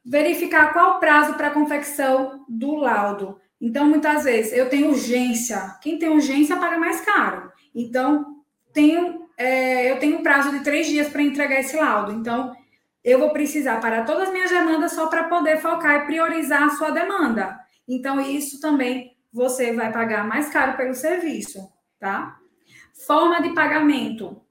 [0.04, 3.40] Verificar qual o prazo para a confecção do laudo.
[3.66, 5.78] Então, muitas vezes, eu tenho urgência.
[5.82, 7.50] Quem tem urgência paga mais caro.
[7.74, 8.44] Então,
[8.74, 12.12] tenho, é, eu tenho um prazo de três dias para entregar esse laudo.
[12.12, 12.54] Então,
[13.02, 16.72] eu vou precisar parar todas as minhas demandas só para poder focar e priorizar a
[16.72, 17.58] sua demanda.
[17.88, 21.66] Então, isso também você vai pagar mais caro pelo serviço,
[21.98, 22.38] tá?
[23.08, 24.42] Forma de pagamento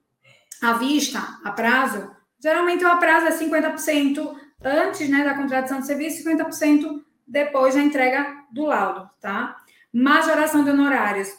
[0.59, 2.09] à vista, a prazo.
[2.39, 8.42] Geralmente o prazo é 50% antes né, da contratação de serviço, 50% depois da entrega
[8.53, 9.57] do laudo, tá?
[9.91, 11.29] Majoração de honorários.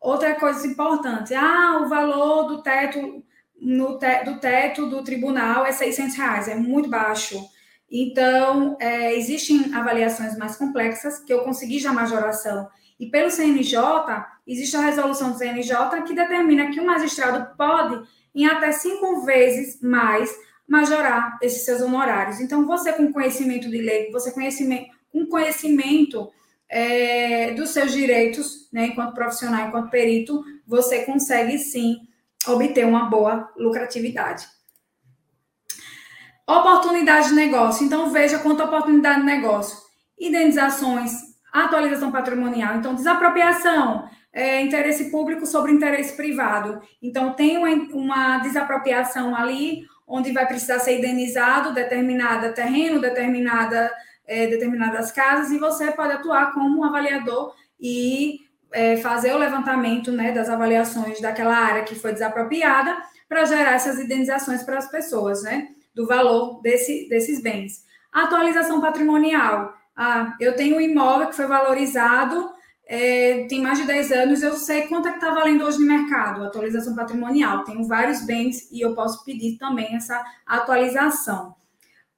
[0.00, 3.24] Outra coisa importante, ah, o valor do teto
[3.58, 7.42] no te, do teto do tribunal é 600 reais, é muito baixo.
[7.90, 12.68] Então, é, existem avaliações mais complexas que eu consegui já majoração.
[12.98, 13.78] E pelo CNJ,
[14.46, 19.80] existe a resolução do CNJ que determina que o magistrado pode, em até cinco vezes
[19.80, 20.34] mais,
[20.68, 22.40] majorar esses seus honorários.
[22.40, 26.30] Então, você com conhecimento de lei, você conhecimento, com conhecimento
[26.68, 32.00] é, dos seus direitos, né, enquanto profissional, enquanto perito, você consegue sim
[32.46, 34.46] obter uma boa lucratividade.
[36.46, 37.84] Oportunidade de negócio.
[37.84, 39.78] Então, veja quanto oportunidade de negócio.
[40.18, 41.12] Indenizações,
[41.52, 42.76] atualização patrimonial.
[42.76, 46.80] Então, desapropriação, é, interesse público sobre interesse privado.
[47.02, 53.90] Então, tem uma, uma desapropriação ali, onde vai precisar ser indenizado determinada terreno, determinada,
[54.26, 58.40] é, determinadas casas, e você pode atuar como um avaliador e
[58.72, 62.96] é, fazer o levantamento né, das avaliações daquela área que foi desapropriada
[63.28, 65.68] para gerar essas indenizações para as pessoas, né?
[65.94, 67.84] Do valor desse, desses bens.
[68.12, 69.74] atualização patrimonial.
[69.96, 72.50] Ah, eu tenho um imóvel que foi valorizado,
[72.86, 75.86] é, tem mais de 10 anos, eu sei quanto é que está valendo hoje no
[75.86, 77.64] mercado, atualização patrimonial.
[77.64, 81.56] Tenho vários bens e eu posso pedir também essa atualização.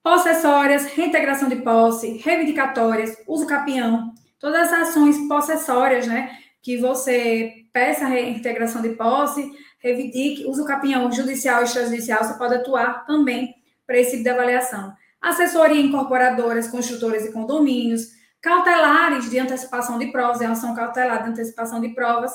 [0.03, 6.37] Possessórias, reintegração de posse, reivindicatórias, uso capião, todas as ações possessórias, né?
[6.61, 13.05] Que você peça reintegração de posse, reivindique, uso capião judicial e extrajudicial, você pode atuar
[13.05, 14.93] também para esse tipo de avaliação.
[15.21, 18.07] Assessoria incorporadoras, construtoras e condomínios,
[18.41, 22.31] cautelares de antecipação de provas, é ação cautelar de antecipação de provas,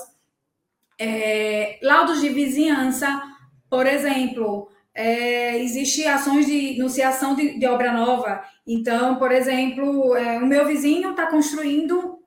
[0.99, 3.23] é, laudos de vizinhança,
[3.71, 8.45] por exemplo, é, existe ações de enunciação de, de, obra nova.
[8.67, 12.19] Então, por exemplo, é, o meu vizinho está construindo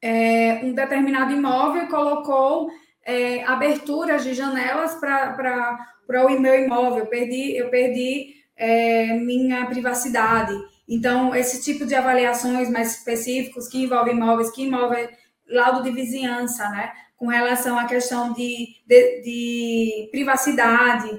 [0.00, 2.70] é, um determinado imóvel e colocou
[3.04, 7.00] é, aberturas de janelas para o meu imóvel.
[7.00, 10.54] Eu perdi, eu perdi é, minha privacidade.
[10.88, 15.08] Então, esse tipo de avaliações mais específicos que envolvem imóveis, que envolvem
[15.48, 16.92] laudo de vizinhança, né?
[17.16, 21.10] Com relação à questão de, de, de privacidade,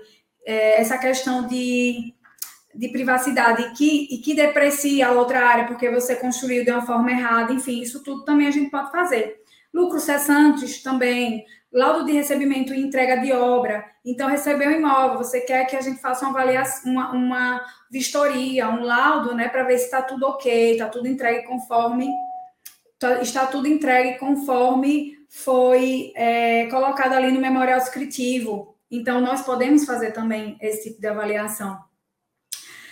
[0.46, 2.14] é, essa questão de,
[2.74, 7.12] de privacidade que, e que deprecia a outra área porque você construiu de uma forma
[7.12, 9.42] errada, enfim, isso tudo também a gente pode fazer.
[9.74, 13.86] Lucros cessantes também, laudo de recebimento e entrega de obra.
[14.06, 18.68] Então, recebeu um imóvel, você quer que a gente faça uma avaliação, uma, uma vistoria,
[18.68, 22.10] um laudo, né, para ver se está tudo ok, está tudo entregue conforme
[23.00, 28.71] tá, está tudo entregue conforme foi é, colocado ali no memorial descritivo.
[28.92, 31.80] Então, nós podemos fazer também esse tipo de avaliação.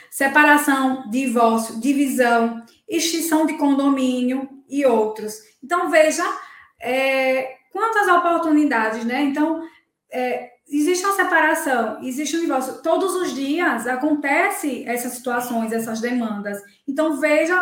[0.09, 5.35] Separação, divórcio, divisão, extinção de condomínio e outros.
[5.61, 6.23] Então, veja
[6.79, 9.21] é, quantas oportunidades, né?
[9.23, 9.61] Então,
[10.11, 12.81] é, existe uma separação, existe um divórcio.
[12.81, 16.61] Todos os dias acontece essas situações, essas demandas.
[16.87, 17.55] Então, veja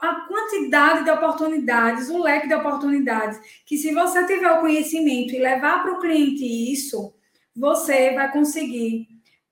[0.00, 5.40] a quantidade de oportunidades, o leque de oportunidades, que se você tiver o conhecimento e
[5.40, 7.12] levar para o cliente isso,
[7.58, 9.08] você vai conseguir,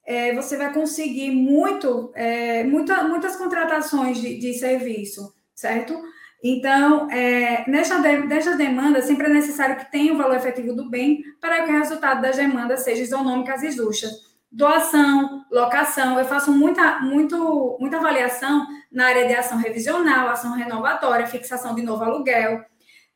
[0.07, 6.01] é, você vai conseguir muito, é, muita, muitas contratações de, de serviço, certo?
[6.43, 11.23] Então, é, nesta, de, demanda, sempre é necessário que tenha o valor efetivo do bem
[11.41, 14.13] para que o resultado das demandas seja isonômicas e justas.
[14.53, 21.27] Doação, locação, eu faço muita, muito, muita avaliação na área de ação revisional, ação renovatória,
[21.27, 22.65] fixação de novo aluguel.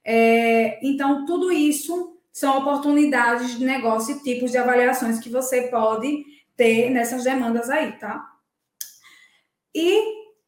[0.05, 6.24] É, então, tudo isso são oportunidades de negócio e tipos de avaliações que você pode
[6.57, 8.26] ter nessas demandas aí, tá?
[9.74, 10.03] E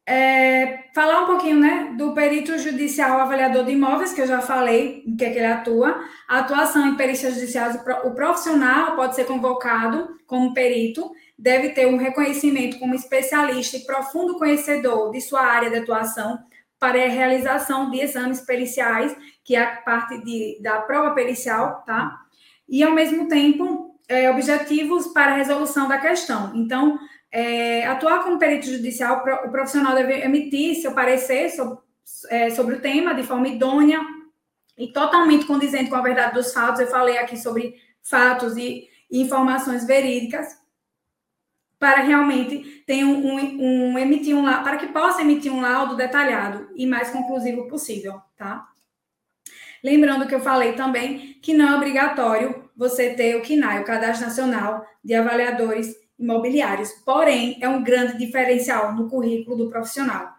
[0.07, 5.03] é, falar um pouquinho, né, do perito judicial avaliador de imóveis, que eu já falei
[5.05, 6.03] em que, é que ele atua.
[6.27, 11.97] A atuação em perícias judiciais, o profissional pode ser convocado como perito, deve ter um
[11.97, 16.39] reconhecimento como especialista e profundo conhecedor de sua área de atuação
[16.83, 22.19] para a realização de exames periciais que é a parte de, da prova pericial, tá?
[22.67, 26.51] E, ao mesmo tempo, é, objetivos para a resolução da questão.
[26.53, 26.99] Então,
[27.31, 31.77] é, atuar como perito judicial, o profissional deve emitir seu parecer sobre,
[32.29, 34.01] é, sobre o tema de forma idônea
[34.77, 36.81] e totalmente condizente com a verdade dos fatos.
[36.81, 40.61] Eu falei aqui sobre fatos e, e informações verídicas
[41.83, 46.69] para realmente ter um, um, um emitir um para que possa emitir um laudo detalhado
[46.77, 48.69] e mais conclusivo possível, tá?
[49.83, 54.27] Lembrando que eu falei também que não é obrigatório você ter o CNAI, o Cadastro
[54.27, 60.33] Nacional de Avaliadores Imobiliários, porém, é um grande diferencial no currículo do profissional.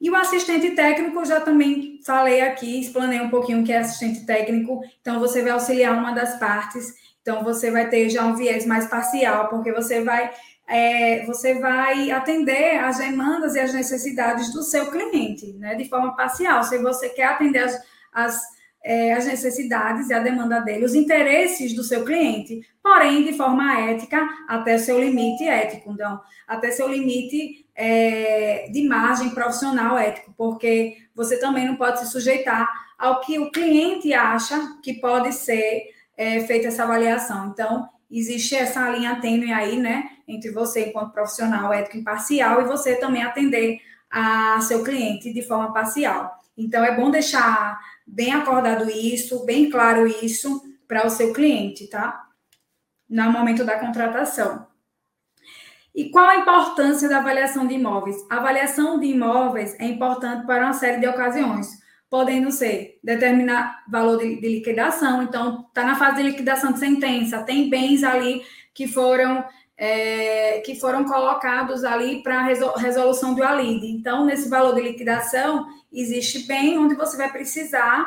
[0.00, 4.24] E o assistente técnico, já também falei aqui, explanei um pouquinho o que é assistente
[4.24, 4.82] técnico.
[5.00, 6.94] Então, você vai auxiliar uma das partes.
[7.22, 10.30] Então, você vai ter já um viés mais parcial, porque você vai,
[10.66, 15.74] é, você vai atender as demandas e as necessidades do seu cliente, né?
[15.74, 16.64] De forma parcial.
[16.64, 17.78] Se você quer atender as,
[18.12, 18.40] as,
[18.82, 23.78] é, as necessidades e a demanda dele, os interesses do seu cliente, porém, de forma
[23.80, 25.92] ética, até seu limite ético.
[25.92, 32.06] Então, até seu limite é, de margem profissional ético, porque você também não pode se
[32.06, 32.66] sujeitar
[32.98, 35.84] ao que o cliente acha que pode ser
[36.20, 37.48] é, feita essa avaliação.
[37.48, 42.96] Então, existe essa linha tênue aí, né, entre você, enquanto profissional ético imparcial, e você
[42.96, 46.30] também atender a seu cliente de forma parcial.
[46.58, 52.22] Então, é bom deixar bem acordado isso, bem claro isso para o seu cliente, tá?
[53.08, 54.66] No momento da contratação.
[55.94, 58.16] E qual a importância da avaliação de imóveis?
[58.28, 61.80] A avaliação de imóveis é importante para uma série de ocasiões,
[62.10, 67.44] podendo ser determinar valor de, de liquidação, então está na fase de liquidação de sentença,
[67.44, 68.42] tem bens ali
[68.74, 69.44] que foram
[69.76, 73.86] é, que foram colocados ali para resolução do ALID.
[73.86, 78.04] Então, nesse valor de liquidação, existe bem onde você vai precisar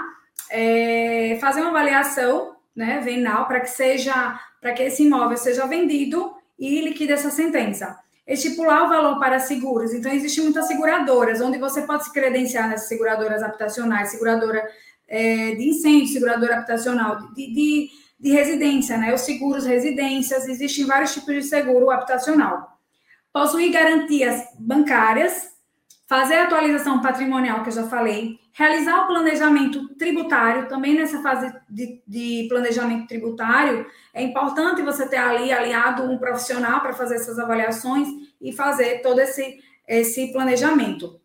[0.52, 6.34] é, fazer uma avaliação né, venal para que seja para que esse imóvel seja vendido
[6.60, 8.00] e liquida essa sentença.
[8.26, 9.94] Estipular o valor para seguros.
[9.94, 14.66] Então, existem muitas seguradoras, onde você pode se credenciar nas seguradoras habitacionais, seguradora
[15.08, 19.14] é, de incêndio, seguradora habitacional, de, de, de residência, né?
[19.14, 22.80] Os seguros residências, existem vários tipos de seguro habitacional.
[23.32, 25.53] Possuir garantias bancárias,
[26.14, 31.52] fazer a atualização patrimonial, que eu já falei, realizar o planejamento tributário, também nessa fase
[31.68, 33.84] de, de, planejamento tributário,
[34.14, 38.08] é importante você ter ali aliado um profissional para fazer essas avaliações
[38.40, 39.58] e fazer todo esse,
[39.88, 41.20] esse planejamento.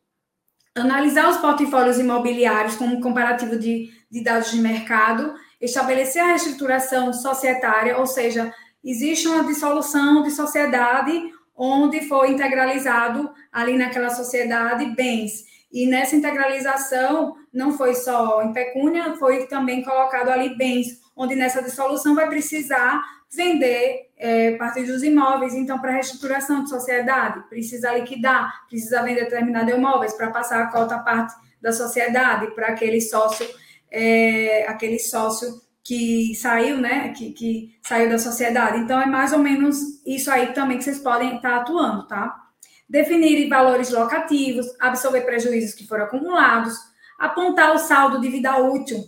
[0.75, 7.99] Analisar os portfólios imobiliários como comparativo de, de dados de mercado, estabelecer a reestruturação societária,
[7.99, 15.45] ou seja, existe uma dissolução de sociedade onde foi integralizado ali naquela sociedade bens.
[15.73, 21.61] E nessa integralização, não foi só em pecúnia, foi também colocado ali bens, onde nessa
[21.61, 28.67] dissolução vai precisar vender é, parte dos imóveis, então, para reestruturação de sociedade, precisa liquidar,
[28.69, 33.47] precisa vender determinados imóveis para passar a cota parte da sociedade para aquele sócio,
[33.91, 38.79] é, aquele sócio que saiu, né, que, que saiu da sociedade.
[38.79, 42.49] Então, é mais ou menos isso aí também que vocês podem estar atuando, tá?
[42.89, 46.75] definir valores locativos, absorver prejuízos que foram acumulados,
[47.19, 49.05] apontar o saldo de vida útil.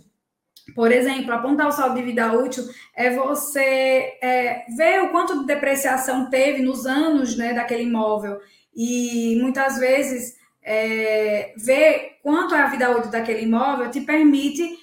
[0.75, 2.63] Por exemplo, apontar o saldo de vida útil
[2.95, 8.39] é você é, ver o quanto de depreciação teve nos anos né, daquele imóvel
[8.75, 14.77] e muitas vezes é, ver quanto é a vida útil daquele imóvel te permite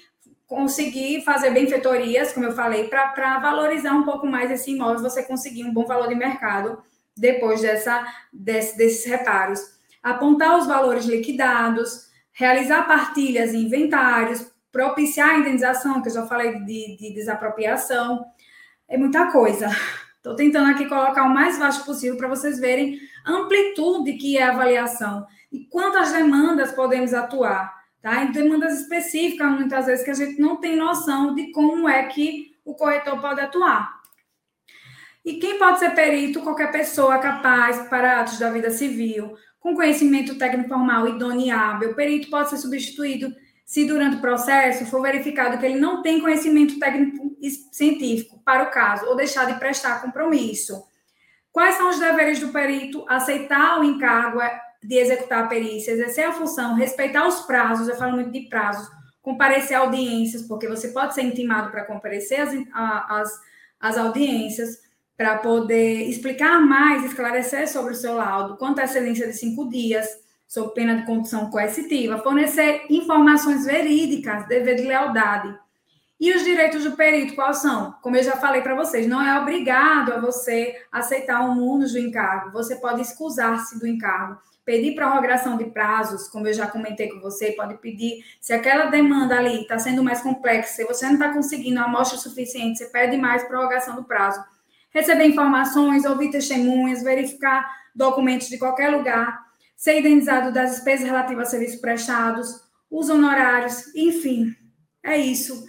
[0.49, 5.63] conseguir fazer benfeitorias, como eu falei, para valorizar um pouco mais esse imóvel, você conseguir
[5.63, 6.83] um bom valor de mercado
[7.15, 9.61] depois dessa, desse, desses reparos.
[10.03, 16.59] Apontar os valores liquidados, realizar partilhas e inventários, propiciar a indenização, que eu já falei
[16.61, 18.25] de, de desapropriação,
[18.89, 19.69] é muita coisa.
[20.17, 24.45] Estou tentando aqui colocar o mais vasto possível para vocês verem a amplitude que é
[24.45, 28.25] a avaliação e quantas demandas podemos atuar, tá?
[28.25, 32.53] Em demandas específicas, muitas vezes, que a gente não tem noção de como é que
[32.65, 33.99] o corretor pode atuar.
[35.25, 36.41] E quem pode ser perito?
[36.41, 41.91] Qualquer pessoa capaz para atos da vida civil, com conhecimento técnico formal idôneo e hábil.
[41.91, 43.35] O perito pode ser substituído
[43.65, 47.37] se durante o processo for verificado que ele não tem conhecimento técnico
[47.71, 50.83] científico para o caso ou deixar de prestar compromisso.
[51.53, 53.05] Quais são os deveres do perito?
[53.09, 54.41] Aceitar o encargo
[54.89, 58.89] de executar perícia, exercer a função, respeitar os prazos, eu falo muito de prazos,
[59.21, 63.41] comparecer a audiências, porque você pode ser intimado para comparecer às, às,
[63.79, 64.81] às audiências,
[65.15, 70.09] para poder explicar mais, esclarecer sobre o seu laudo, quanto à excelência de cinco dias,
[70.47, 75.55] sob pena de condição coercitiva, fornecer informações verídicas, dever de lealdade.
[76.19, 77.95] E os direitos do perito, quais são?
[78.01, 81.99] Como eu já falei para vocês, não é obrigado a você aceitar o mundo do
[81.99, 84.39] encargo, você pode excusar-se do encargo,
[84.69, 89.35] pedir prorrogação de prazos, como eu já comentei com você, pode pedir, se aquela demanda
[89.35, 93.43] ali está sendo mais complexa, se você não está conseguindo amostra suficiente, você pede mais
[93.45, 94.39] prorrogação do prazo
[94.91, 99.39] receber informações, ouvir testemunhas, verificar documentos de qualquer lugar,
[99.75, 102.49] ser indenizado das despesas relativas a serviços prestados,
[102.91, 104.55] os honorários, enfim,
[105.03, 105.67] é isso.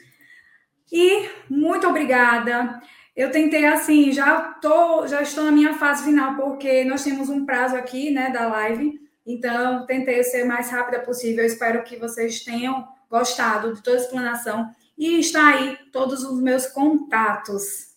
[0.92, 2.82] E muito obrigada.
[3.20, 7.46] Eu tentei assim, já tô, já estou na minha fase final porque nós temos um
[7.46, 8.98] prazo aqui, né, da live
[9.28, 11.44] Então, tentei ser mais rápida possível.
[11.44, 14.74] Eu espero que vocês tenham gostado de toda a explanação.
[14.98, 17.90] E está aí todos os meus contatos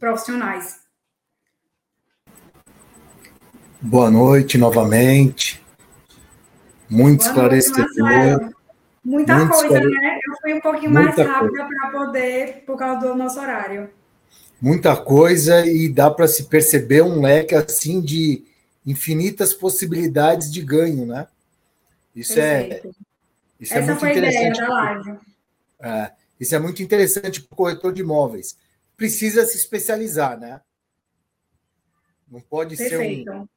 [0.00, 0.80] profissionais.
[3.78, 5.62] Boa noite novamente.
[6.88, 8.54] Muito esclarecedor.
[9.04, 10.18] Muita Muito coisa, né?
[10.26, 13.90] Eu fui um pouquinho Muita mais rápida para poder, por causa do nosso horário.
[14.60, 18.44] Muita coisa e dá para se perceber um leque assim de
[18.86, 21.26] infinitas possibilidades de ganho, né?
[22.14, 22.82] Isso é
[23.60, 24.60] isso é Essa é muito foi interessante.
[24.60, 25.18] A ideia da live.
[25.80, 28.56] É, isso é muito interessante para o corretor de imóveis.
[28.96, 30.60] Precisa se especializar, né?
[32.30, 33.24] Não pode Perfeito.
[33.24, 33.48] ser um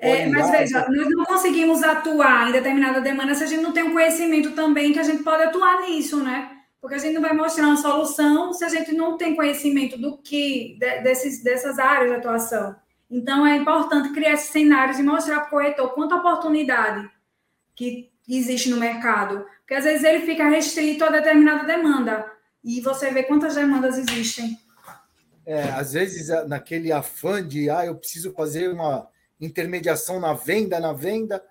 [0.00, 3.82] é, mas veja, nós não conseguimos atuar em determinada demanda se a gente não tem
[3.82, 6.53] um conhecimento também que a gente pode atuar nisso, né?
[6.84, 10.18] Porque a gente não vai mostrar uma solução se a gente não tem conhecimento do
[10.18, 12.76] que, de, desses, dessas áreas de atuação.
[13.10, 17.10] Então, é importante criar esses cenários e mostrar para o corretor quanta oportunidade
[17.74, 19.46] que existe no mercado.
[19.60, 22.30] Porque às vezes ele fica restrito a determinada demanda
[22.62, 24.58] e você vê quantas demandas existem.
[25.46, 29.08] É, às vezes, naquele afã de, ah, eu preciso fazer uma
[29.40, 31.42] intermediação na venda, na venda,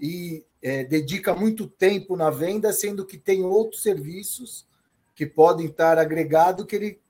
[0.00, 4.66] e é, dedica muito tempo na venda, sendo que tem outros serviços
[5.18, 7.00] que podem estar agregados que ele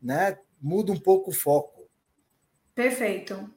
[0.00, 1.90] né, muda um pouco o foco.
[2.76, 3.52] Perfeito.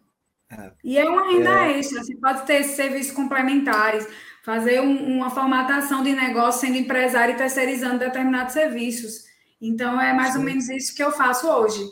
[0.50, 0.72] É.
[0.84, 1.78] E é uma renda é...
[1.78, 4.08] extra, você pode ter serviços complementares,
[4.44, 9.26] fazer um, uma formatação de negócio sendo empresário e terceirizando determinados serviços.
[9.62, 10.40] Então, é mais Sim.
[10.40, 11.88] ou menos isso que eu faço hoje.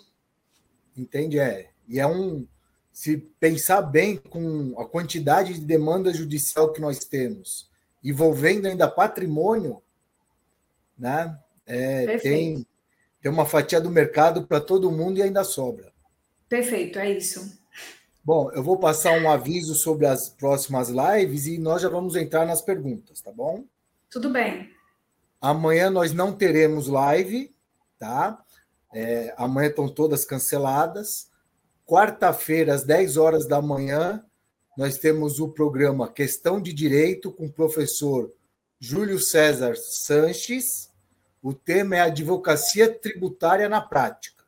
[0.98, 1.38] Entende?
[1.38, 1.70] É.
[1.88, 2.48] E é um,
[2.92, 7.70] se pensar bem com a quantidade de demanda judicial que nós temos,
[8.04, 9.84] envolvendo ainda patrimônio,
[10.98, 11.40] né?
[11.68, 12.66] É, tem,
[13.22, 15.92] tem uma fatia do mercado para todo mundo e ainda sobra.
[16.50, 17.60] Perfeito, é isso.
[18.24, 22.46] Bom, eu vou passar um aviso sobre as próximas lives e nós já vamos entrar
[22.46, 23.64] nas perguntas, tá bom?
[24.10, 24.70] Tudo bem.
[25.40, 27.54] Amanhã nós não teremos live,
[28.00, 28.44] tá?
[28.94, 31.30] É, amanhã estão todas canceladas.
[31.86, 34.24] Quarta-feira, às 10 horas da manhã,
[34.78, 38.32] nós temos o programa Questão de Direito com o professor
[38.80, 40.87] Júlio César Sanches.
[41.42, 44.44] O tema é Advocacia Tributária na Prática.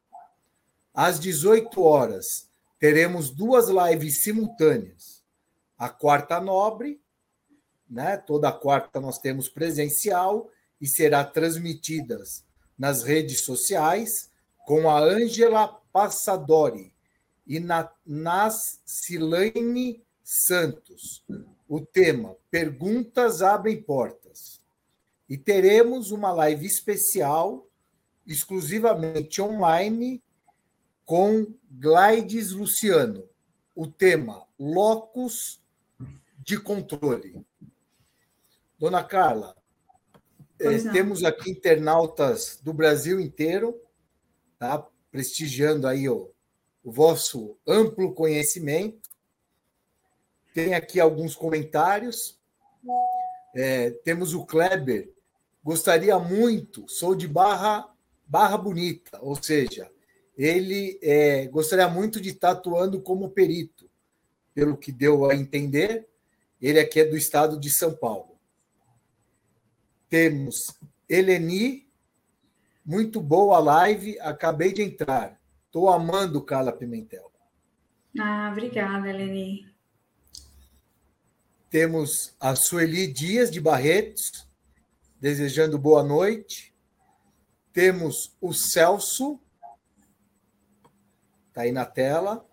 [0.93, 5.23] Às 18 horas, teremos duas lives simultâneas.
[5.77, 7.01] A quarta nobre,
[7.89, 8.17] né?
[8.17, 12.43] Toda quarta nós temos presencial e será transmitidas
[12.77, 14.29] nas redes sociais
[14.65, 16.93] com a Ângela Passadori,
[17.45, 21.25] e na, nas Silane Santos.
[21.67, 24.18] O tema Perguntas abrem portas.
[25.29, 27.67] E teremos uma live especial,
[28.25, 30.23] exclusivamente online,
[31.05, 33.29] com Glides Luciano.
[33.75, 35.61] O tema Locus
[36.39, 37.45] de Controle.
[38.79, 39.55] Dona Carla,
[40.59, 43.79] é, temos aqui internautas do Brasil inteiro,
[44.57, 44.85] tá?
[45.11, 46.31] prestigiando aí o,
[46.83, 49.09] o vosso amplo conhecimento.
[50.53, 52.37] Tem aqui alguns comentários.
[53.55, 55.13] É, temos o Kleber.
[55.69, 57.87] Gostaria muito, sou de Barra,
[58.25, 59.87] Barra Bonita, ou seja,
[60.35, 63.87] ele é, gostaria muito de estar atuando como perito,
[64.51, 66.09] pelo que deu a entender.
[66.59, 68.35] Ele aqui é do estado de São Paulo.
[70.09, 70.75] Temos
[71.07, 71.87] Eleni,
[72.83, 75.39] muito boa live, acabei de entrar.
[75.67, 77.31] Estou amando Carla Pimentel.
[78.19, 79.67] Ah, obrigada, Eleni.
[81.69, 84.48] Temos a Sueli Dias de Barretos,
[85.19, 86.73] desejando boa noite.
[87.73, 89.39] Temos o Celso,
[91.47, 92.45] está aí na tela.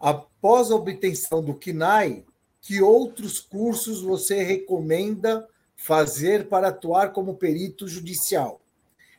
[0.00, 2.24] Após a obtenção do KINAI,
[2.60, 8.60] que outros cursos você recomenda fazer para atuar como perito judicial?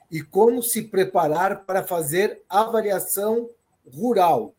[0.09, 3.49] e como se preparar para fazer avaliação
[3.93, 4.55] rural,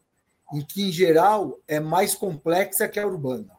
[0.53, 3.56] em que, em geral, é mais complexa que a urbana.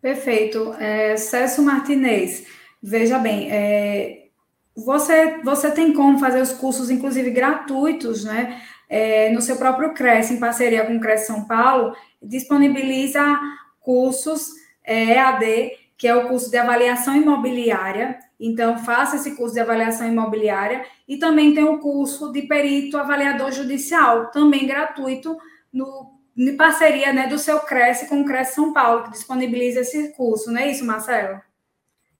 [0.00, 0.74] Perfeito.
[0.74, 1.14] É,
[1.58, 2.46] Martinez,
[2.82, 4.28] veja bem, é,
[4.74, 8.62] você, você tem como fazer os cursos, inclusive gratuitos, né?
[8.88, 13.38] É, no seu próprio CRES, em parceria com o CRES São Paulo, disponibiliza
[13.80, 14.48] cursos
[14.82, 20.06] é, EAD, que é o curso de avaliação imobiliária, então, faça esse curso de avaliação
[20.06, 25.36] imobiliária e também tem o curso de perito avaliador judicial, também gratuito,
[25.72, 30.10] no, em parceria né, do seu Cresce com o Cresce São Paulo, que disponibiliza esse
[30.12, 31.40] curso, não é isso, Marcelo?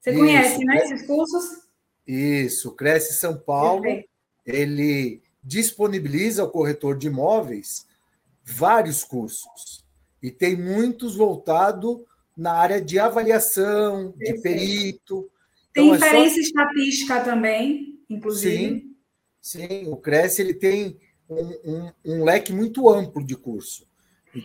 [0.00, 1.68] Você isso, conhece, né, esses cursos?
[2.04, 4.08] Isso, Cresce São Paulo, Perfeito.
[4.44, 7.86] ele disponibiliza ao corretor de imóveis
[8.44, 9.86] vários cursos.
[10.20, 12.00] e tem muitos voltados
[12.36, 15.30] na área de avaliação, de perito.
[15.72, 16.48] Tem então, inferência é só...
[16.48, 18.96] estatística também, inclusive.
[19.40, 20.98] Sim, sim, o Cresce ele tem
[21.28, 23.87] um, um, um leque muito amplo de curso.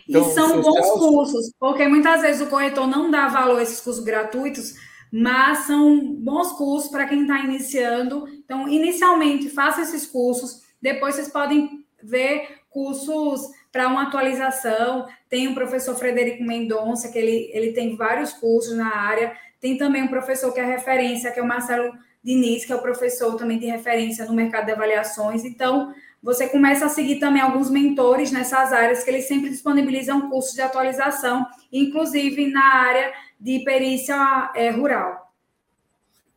[0.08, 3.80] Então, e são bons cursos, porque muitas vezes o corretor não dá valor a esses
[3.80, 4.74] cursos gratuitos,
[5.12, 8.26] mas são bons cursos para quem está iniciando.
[8.28, 15.06] Então, inicialmente, faça esses cursos, depois vocês podem ver cursos para uma atualização.
[15.28, 19.32] Tem o professor Frederico Mendonça, que ele, ele tem vários cursos na área.
[19.60, 22.82] Tem também um professor que é referência, que é o Marcelo Diniz, que é o
[22.82, 25.44] professor também de referência no mercado de avaliações.
[25.44, 30.54] Então, você começa a seguir também alguns mentores nessas áreas que eles sempre disponibilizam cursos
[30.54, 35.30] de atualização, inclusive na área de perícia é, rural.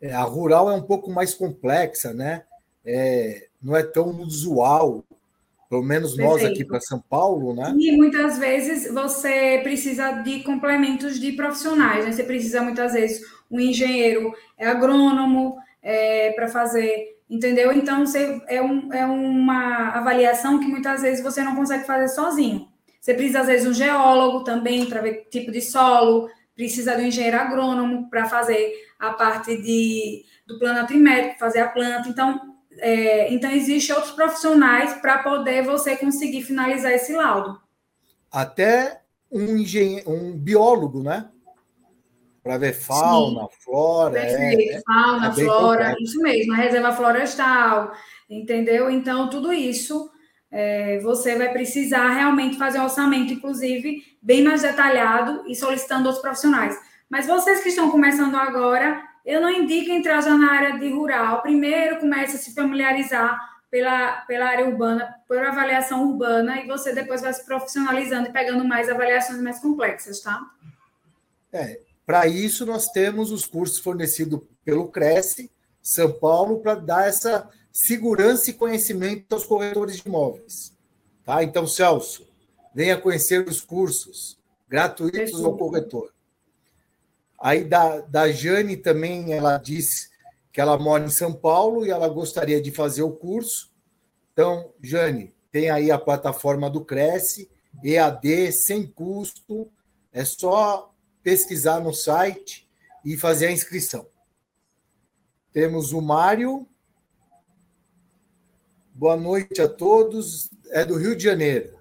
[0.02, 2.44] É, a rural é um pouco mais complexa, né?
[2.86, 5.06] É, não é tão usual,
[5.70, 6.32] pelo menos Perfeito.
[6.32, 7.74] nós aqui para São Paulo, né?
[7.80, 12.12] E muitas vezes você precisa de complementos de profissionais, né?
[12.12, 17.72] Você precisa muitas vezes um engenheiro é agrônomo é, para fazer entendeu?
[17.72, 22.68] Então, você, é, um, é uma avaliação que muitas vezes você não consegue fazer sozinho.
[23.00, 27.02] Você precisa, às vezes, de um geólogo também para ver tipo de solo, precisa um
[27.02, 32.10] engenheiro agrônomo para fazer a parte de, do plano atrimétrico, fazer a planta.
[32.10, 37.60] Então, é, então existem outros profissionais para poder você conseguir finalizar esse laudo.
[38.32, 39.02] Até
[39.32, 39.64] um,
[40.08, 41.30] um biólogo, né?
[42.48, 43.48] Para ver fauna, Sim.
[43.60, 44.22] flora.
[44.22, 47.92] Perfeito, é, fauna, é flora, isso mesmo, a reserva florestal,
[48.30, 48.90] entendeu?
[48.90, 50.10] Então, tudo isso
[50.50, 56.22] é, você vai precisar realmente fazer um orçamento, inclusive, bem mais detalhado e solicitando outros
[56.22, 56.80] profissionais.
[57.10, 61.42] Mas vocês que estão começando agora, eu não indico entrar já na área de rural.
[61.42, 63.38] Primeiro, comece a se familiarizar
[63.70, 68.64] pela, pela área urbana, por avaliação urbana, e você depois vai se profissionalizando e pegando
[68.64, 70.42] mais avaliações mais complexas, tá?
[71.52, 75.52] É, para isso, nós temos os cursos fornecidos pelo Cresce
[75.82, 80.74] São Paulo para dar essa segurança e conhecimento aos corretores de imóveis.
[81.26, 81.44] Tá?
[81.44, 82.26] Então, Celso,
[82.74, 84.40] venha conhecer os cursos
[84.70, 86.14] gratuitos ao corretor.
[87.38, 90.10] Aí da, da Jane também, ela disse
[90.54, 93.70] que ela mora em São Paulo e ela gostaria de fazer o curso.
[94.32, 97.52] Então, Jane, tem aí a plataforma do Cresce,
[97.84, 99.70] EAD, sem custo.
[100.14, 100.94] É só
[101.28, 102.66] pesquisar no site
[103.04, 104.08] e fazer a inscrição.
[105.52, 106.66] Temos o Mário.
[108.94, 110.50] Boa noite a todos.
[110.68, 111.78] É do Rio de Janeiro.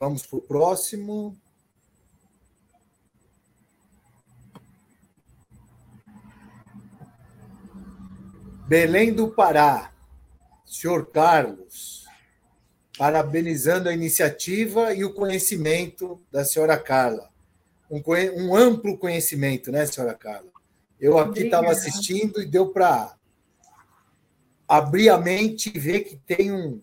[0.00, 1.40] Vamos para o próximo.
[8.66, 9.92] Belém do Pará.
[10.66, 11.97] Senhor Carlos
[12.98, 17.30] parabenizando a iniciativa e o conhecimento da senhora Carla.
[17.88, 18.02] Um,
[18.36, 20.50] um amplo conhecimento, né, senhora Carla?
[21.00, 23.16] Eu aqui estava assistindo e deu para
[24.66, 26.82] abrir a mente e ver que tem um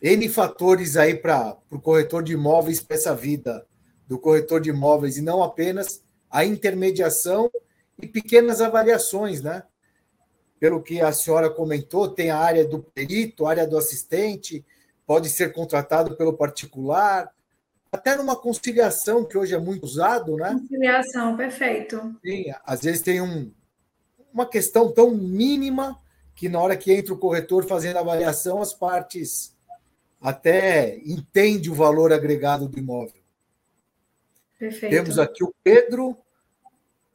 [0.00, 3.66] N fatores aí para o corretor de imóveis, para essa vida
[4.06, 7.50] do corretor de imóveis, e não apenas a intermediação
[8.00, 9.62] e pequenas avaliações, né?
[10.58, 14.64] Pelo que a senhora comentou, tem a área do perito, a área do assistente,
[15.08, 17.32] pode ser contratado pelo particular,
[17.90, 20.52] até numa conciliação, que hoje é muito usado, né?
[20.52, 22.14] Conciliação, perfeito.
[22.22, 23.50] Sim, às vezes tem um,
[24.30, 25.98] uma questão tão mínima
[26.34, 29.56] que na hora que entra o corretor fazendo a avaliação, as partes
[30.20, 33.22] até entende o valor agregado do imóvel.
[34.58, 34.92] Perfeito.
[34.92, 36.18] Temos aqui o Pedro.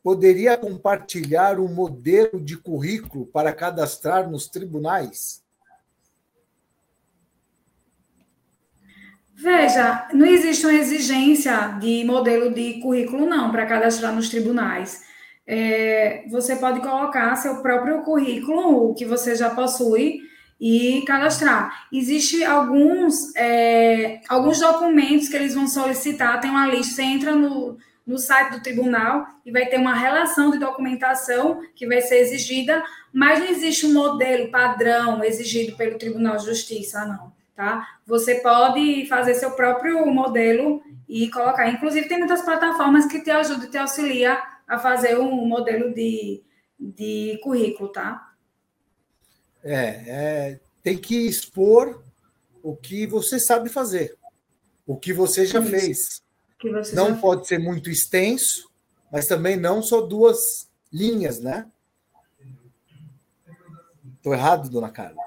[0.01, 5.42] Poderia compartilhar um modelo de currículo para cadastrar nos tribunais?
[9.35, 15.01] Veja, não existe uma exigência de modelo de currículo, não, para cadastrar nos tribunais.
[15.45, 20.21] É, você pode colocar seu próprio currículo, o que você já possui,
[20.61, 21.87] e cadastrar.
[21.91, 27.77] Existem alguns, é, alguns documentos que eles vão solicitar, tem uma lista, você entra no,
[28.05, 32.83] no site do tribunal e vai ter uma relação de documentação que vai ser exigida,
[33.11, 37.99] mas não existe um modelo padrão exigido pelo Tribunal de Justiça, não tá?
[38.05, 41.69] Você pode fazer seu próprio modelo e colocar.
[41.69, 44.37] Inclusive, tem muitas plataformas que te ajudam, te auxiliam
[44.67, 46.41] a fazer um modelo de,
[46.79, 48.33] de currículo, tá?
[49.63, 49.75] É,
[50.07, 52.03] é, tem que expor
[52.61, 54.17] o que você sabe fazer,
[54.85, 55.69] o que você já Isso.
[55.69, 56.23] fez.
[56.61, 58.69] Você não já pode ser muito extenso,
[59.11, 61.69] mas também não só duas linhas, né?
[64.15, 65.21] Estou errado, dona Carla?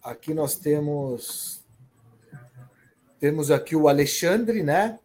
[0.09, 1.61] Aqui nós temos
[3.19, 4.97] temos aqui o Alexandre, né?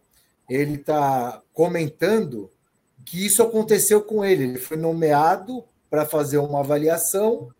[0.49, 2.49] Ele está comentando
[3.05, 4.45] que isso aconteceu com ele.
[4.45, 7.51] Ele foi nomeado para fazer uma avaliação.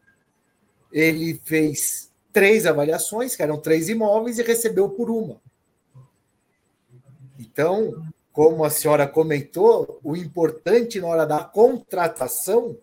[0.91, 5.39] Ele fez três avaliações, que eram três imóveis, e recebeu por uma.
[7.37, 12.75] Então, como a senhora comentou, o importante na hora da contratação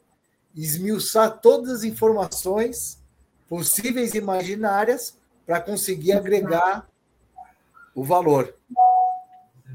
[0.54, 3.01] esmiuçar todas as informações
[3.52, 6.88] possíveis imaginárias para conseguir agregar
[7.94, 8.54] o valor.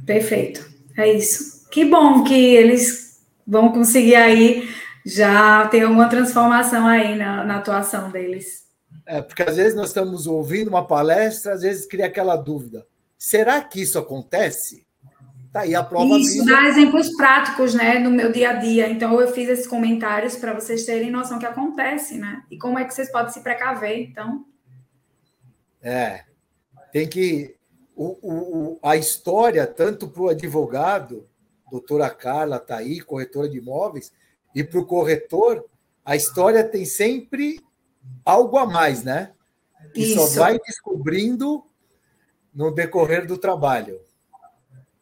[0.03, 0.67] Perfeito.
[0.97, 1.69] É isso.
[1.69, 4.67] Que bom que eles vão conseguir aí
[5.05, 8.65] já ter uma transformação aí na, na atuação deles.
[9.05, 12.84] É, porque às vezes nós estamos ouvindo uma palestra, às vezes cria aquela dúvida:
[13.15, 14.86] será que isso acontece?
[15.51, 16.45] Tá aí a prova Isso viva.
[16.45, 18.89] dá exemplos práticos, né, no meu dia a dia.
[18.89, 22.43] Então eu fiz esses comentários para vocês terem noção que acontece, né?
[22.51, 24.45] E como é que vocês podem se precaver, então.
[25.81, 26.25] É.
[26.91, 27.57] Tem que
[27.97, 31.27] o, o, a história tanto para o advogado,
[31.71, 34.13] doutora Carla está aí, corretora de imóveis,
[34.53, 35.65] e para o corretor,
[36.05, 37.59] a história tem sempre
[38.23, 39.33] algo a mais, né?
[39.93, 40.27] Que Isso.
[40.27, 41.63] só vai descobrindo
[42.53, 43.99] no decorrer do trabalho.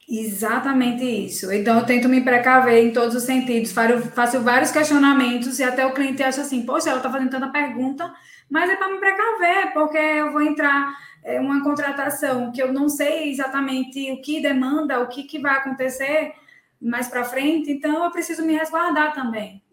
[0.08, 1.51] Exatamente isso.
[1.51, 3.72] Então, eu tento me precaver em todos os sentidos.
[3.72, 8.14] Faço vários questionamentos e até o cliente acha assim: poxa, ela está fazendo tanta pergunta,
[8.49, 10.95] mas é para me precaver, porque eu vou entrar
[11.26, 15.58] em uma contratação que eu não sei exatamente o que demanda, o que, que vai
[15.58, 16.34] acontecer
[16.80, 19.64] mais para frente, então eu preciso me resguardar também.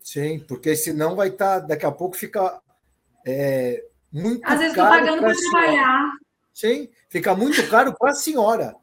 [0.00, 2.60] Sim, porque senão vai estar, tá, daqui a pouco fica
[3.26, 6.12] é, muito Às vezes estou pagando para trabalhar.
[6.54, 8.76] Sim, fica muito caro para a senhora.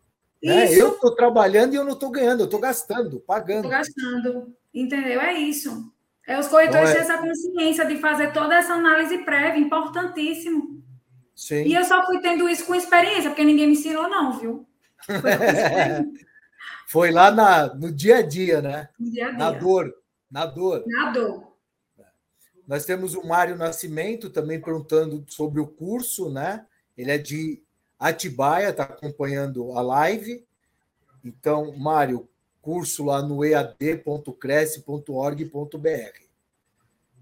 [0.43, 0.73] Né?
[0.73, 3.65] Eu estou trabalhando e eu não estou ganhando, eu estou gastando, pagando.
[3.65, 5.21] Estou gastando, entendeu?
[5.21, 5.89] É isso.
[6.27, 7.03] É os corretores então, é...
[7.03, 10.83] essa consciência de fazer toda essa análise prévia, importantíssimo.
[11.33, 11.63] Sim.
[11.63, 14.67] E eu só fui tendo isso com experiência, porque ninguém me ensinou, não, viu?
[16.87, 18.89] Foi lá na, no dia a dia, né?
[18.99, 19.37] No dia a dia.
[19.37, 19.93] Na dor.
[20.29, 20.83] Na dor.
[20.85, 21.53] Na dor.
[22.67, 26.65] Nós temos o Mário Nascimento também perguntando sobre o curso, né?
[26.97, 27.62] Ele é de
[28.03, 30.45] Atibaia está acompanhando a live.
[31.23, 32.27] Então, Mário,
[32.61, 36.21] curso lá no ead.cresce.org.br.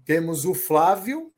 [0.04, 1.32] Temos o Flávio.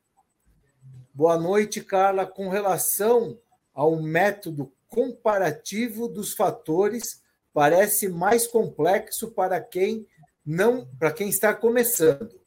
[1.13, 2.25] Boa noite, Carla.
[2.25, 3.37] Com relação
[3.71, 7.21] ao método comparativo dos fatores,
[7.53, 10.07] parece mais complexo para quem
[10.43, 12.41] não, para quem está começando.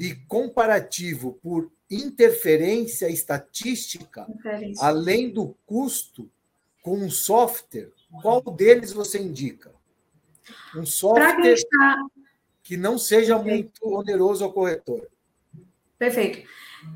[0.00, 4.84] E comparativo por interferência estatística, interferência.
[4.84, 6.30] além do custo
[6.82, 7.90] com um software,
[8.20, 9.72] qual deles você indica?
[10.74, 12.04] Um software está...
[12.62, 15.06] que não seja muito oneroso ao corretor.
[15.98, 16.48] Perfeito.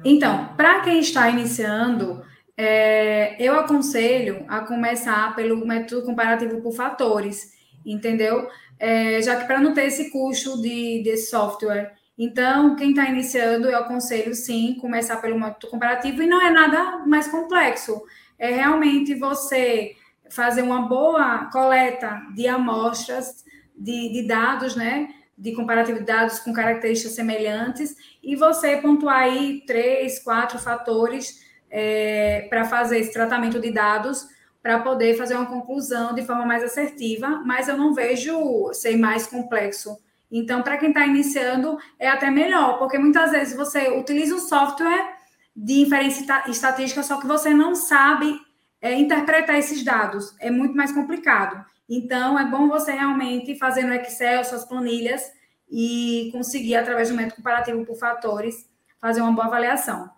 [0.04, 2.24] Então, para quem está iniciando,
[2.56, 7.52] é, eu aconselho a começar pelo método comparativo por fatores,
[7.84, 8.48] entendeu?
[8.78, 13.68] É, já que para não ter esse custo de, de software então, quem está iniciando,
[13.68, 18.02] eu aconselho sim começar pelo método comparativo e não é nada mais complexo.
[18.38, 19.94] É realmente você
[20.30, 23.44] fazer uma boa coleta de amostras,
[23.76, 25.10] de, de dados, né?
[25.36, 32.46] De comparativo de dados com características semelhantes e você pontuar aí três, quatro fatores é,
[32.48, 34.26] para fazer esse tratamento de dados
[34.62, 39.26] para poder fazer uma conclusão de forma mais assertiva, mas eu não vejo ser mais
[39.26, 39.96] complexo
[40.30, 45.16] então, para quem está iniciando, é até melhor, porque muitas vezes você utiliza um software
[45.54, 48.38] de inferência estatística, só que você não sabe
[48.80, 50.34] é, interpretar esses dados.
[50.40, 51.64] É muito mais complicado.
[51.88, 55.22] Então, é bom você realmente fazer no Excel suas planilhas
[55.70, 58.68] e conseguir, através do método comparativo por fatores,
[59.00, 60.10] fazer uma boa avaliação.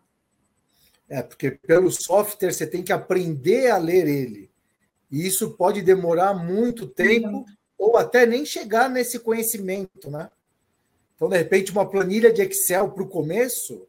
[1.09, 4.51] É, porque pelo software você tem que aprender a ler ele.
[5.11, 7.47] E isso pode demorar muito tempo
[7.79, 10.29] ou até nem chegar nesse conhecimento, né?
[11.15, 13.87] Então, de repente, uma planilha de Excel para o começo.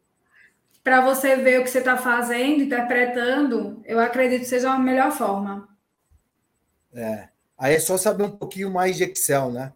[0.82, 5.12] Para você ver o que você está fazendo, interpretando, eu acredito que seja a melhor
[5.12, 5.68] forma.
[6.92, 7.28] É.
[7.56, 9.72] Aí é só saber um pouquinho mais de Excel, né?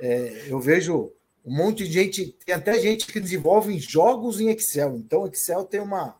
[0.00, 1.12] É, eu vejo
[1.44, 4.96] um monte de gente, tem até gente que desenvolve jogos em Excel.
[4.96, 6.16] Então, Excel tem uma,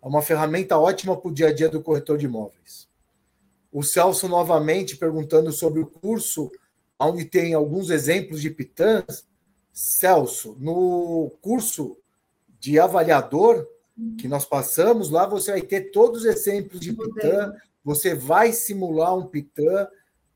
[0.00, 2.87] uma ferramenta ótima para o dia a dia do corretor de imóveis.
[3.72, 6.50] O Celso novamente perguntando sobre o curso,
[6.98, 9.26] onde tem alguns exemplos de pitãs.
[9.72, 11.96] Celso, no curso
[12.58, 13.66] de avaliador
[14.18, 17.52] que nós passamos, lá você vai ter todos os exemplos de pitã,
[17.84, 19.86] você vai simular um pitã,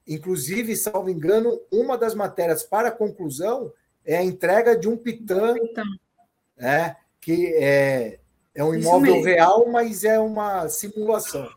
[0.07, 3.73] inclusive, salvo engano, uma das matérias para a conclusão
[4.05, 5.55] é a entrega de um pitã,
[6.57, 8.19] é, que é,
[8.55, 11.49] é um imóvel real, mas é uma simulação.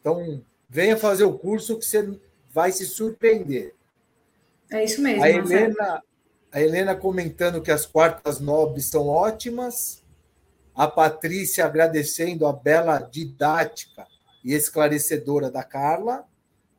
[0.00, 2.18] Então, venha fazer o curso que você
[2.52, 3.74] vai se surpreender.
[4.70, 5.22] É isso mesmo.
[5.22, 6.02] A Helena,
[6.52, 10.04] a Helena comentando que as quartas nobres são ótimas.
[10.74, 14.06] A Patrícia agradecendo a bela didática
[14.44, 16.24] e esclarecedora da Carla.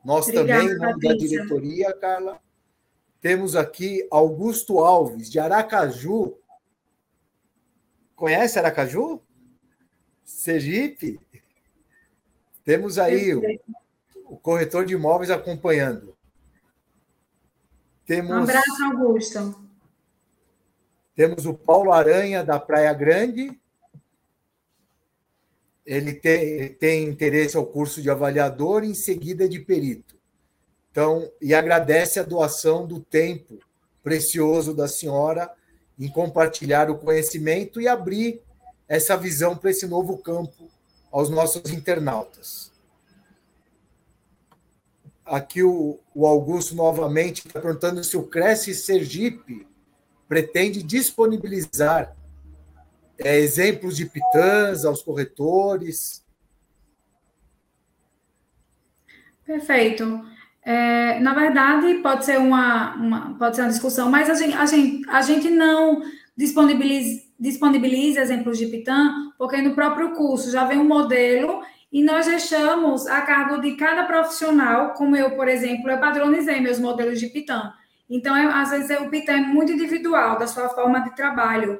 [0.06, 2.40] Nós Obrigada, também, em nome da diretoria, Carla.
[3.20, 6.38] Temos aqui Augusto Alves, de Aracaju.
[8.16, 9.22] Conhece Aracaju?
[10.24, 11.20] Sergipe?
[12.64, 13.79] Temos aí o, o
[14.42, 16.16] corretor de imóveis acompanhando.
[18.06, 19.70] Temos, um abraço, Augusto.
[21.16, 23.60] Temos o Paulo Aranha, da Praia Grande.
[25.86, 30.18] Ele tem, tem interesse ao curso de avaliador, em seguida de perito.
[30.92, 33.60] Então, e agradece a doação do tempo
[34.02, 35.54] precioso da senhora
[36.00, 38.42] em compartilhar o conhecimento e abrir
[38.88, 40.70] essa visão para esse novo campo
[41.12, 42.72] aos nossos internautas.
[45.30, 49.68] Aqui o, o Augusto novamente está perguntando se o Cresce Sergipe
[50.28, 52.16] pretende disponibilizar
[53.18, 56.26] é, exemplos de pitãs aos corretores.
[59.46, 60.26] Perfeito.
[60.64, 64.66] É, na verdade, pode ser uma, uma, pode ser uma discussão, mas a gente, a
[64.66, 66.02] gente, a gente não
[66.36, 72.28] disponibiliza, disponibiliza exemplos de Pitã, porque no próprio curso já vem um modelo e nós
[72.28, 77.28] deixamos a cargo de cada profissional, como eu, por exemplo, eu padronizei meus modelos de
[77.28, 77.72] Python.
[78.08, 81.80] Então, eu, às vezes, o Python é muito individual da sua forma de trabalho.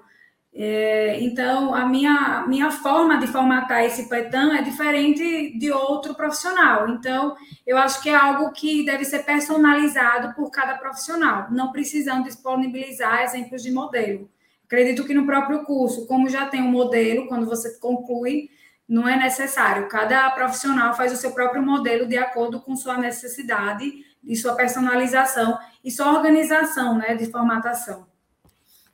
[0.52, 6.90] É, então, a minha, minha forma de formatar esse Python é diferente de outro profissional.
[6.90, 12.24] Então, eu acho que é algo que deve ser personalizado por cada profissional, não precisando
[12.24, 14.28] disponibilizar exemplos de modelo.
[14.66, 18.50] Acredito que no próprio curso, como já tem um modelo, quando você conclui,
[18.90, 19.88] não é necessário.
[19.88, 25.58] Cada profissional faz o seu próprio modelo de acordo com sua necessidade e sua personalização
[25.84, 28.08] e sua organização, né, de formatação.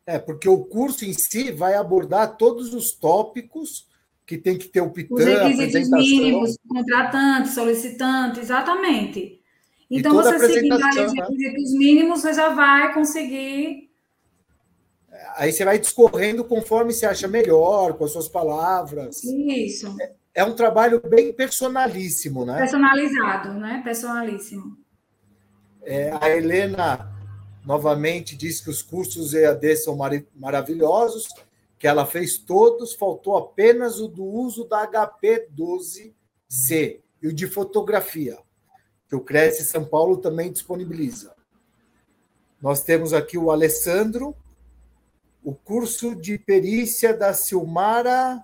[0.05, 3.87] É, porque o curso em si vai abordar todos os tópicos
[4.25, 9.39] que tem que ter o PITAN, Os requisitos mínimos, contratante, solicitante, exatamente.
[9.89, 11.23] Então, você seguindo lista de né?
[11.23, 13.84] requisitos mínimos, você já vai conseguir
[15.35, 19.23] Aí você vai discorrendo conforme você acha melhor, com as suas palavras.
[19.23, 19.93] Isso.
[20.01, 22.57] É, é um trabalho bem personalíssimo, né?
[22.57, 23.81] Personalizado, né?
[23.83, 24.77] Personalíssimo.
[25.83, 27.11] É, a Helena
[27.65, 31.27] novamente diz que os cursos EAD são mar maravilhosos,
[31.77, 37.47] que ela fez todos, faltou apenas o do uso da HP 12C e o de
[37.47, 38.37] fotografia,
[39.09, 41.35] que o Cresce São Paulo também disponibiliza.
[42.61, 44.35] Nós temos aqui o Alessandro,
[45.45, 48.43] o curso de perícia da Silmara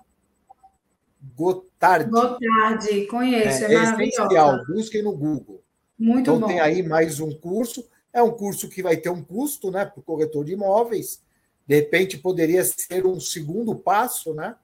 [1.36, 2.08] Gotardi.
[2.08, 5.64] Gotardi, conheço, é, é essencial, busquem no Google.
[5.98, 6.46] Muito então, bom.
[6.46, 7.84] tem aí mais um curso.
[8.12, 11.20] É um curso que vai ter um custo né, para o corretor de imóveis.
[11.66, 14.54] De repente, poderia ser um segundo passo, né?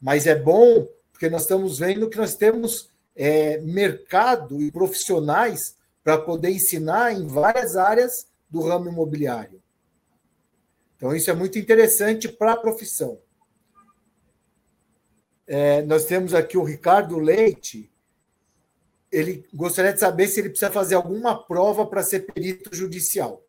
[0.00, 6.16] Mas é bom, porque nós estamos vendo que nós temos é, mercado e profissionais para
[6.16, 9.61] poder ensinar em várias áreas do ramo imobiliário.
[11.02, 13.18] Então, isso é muito interessante para a profissão.
[15.48, 17.90] É, nós temos aqui o Ricardo Leite.
[19.10, 23.44] Ele gostaria de saber se ele precisa fazer alguma prova para ser perito judicial.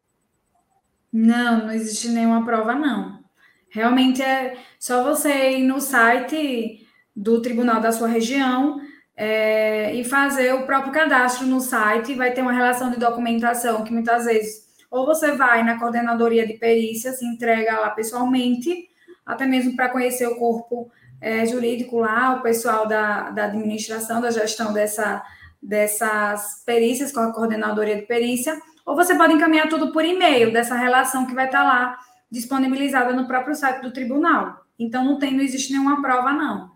[1.12, 3.24] Não, não existe nenhuma prova, não.
[3.70, 8.82] Realmente é só você ir no site do tribunal da sua região
[9.16, 12.16] é, e fazer o próprio cadastro no site.
[12.16, 14.63] Vai ter uma relação de documentação que muitas vezes
[14.94, 18.88] ou você vai na coordenadoria de perícia, se entrega lá pessoalmente,
[19.26, 24.30] até mesmo para conhecer o corpo é, jurídico lá, o pessoal da, da administração, da
[24.30, 25.24] gestão dessa,
[25.60, 28.56] dessas perícias com a coordenadoria de perícia,
[28.86, 31.98] ou você pode encaminhar tudo por e-mail, dessa relação que vai estar lá
[32.30, 34.64] disponibilizada no próprio site do tribunal.
[34.78, 36.72] Então, não, tem, não existe nenhuma prova, não.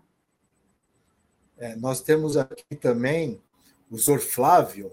[1.56, 3.40] É, nós temos aqui também
[3.88, 4.90] o senhor Flávio,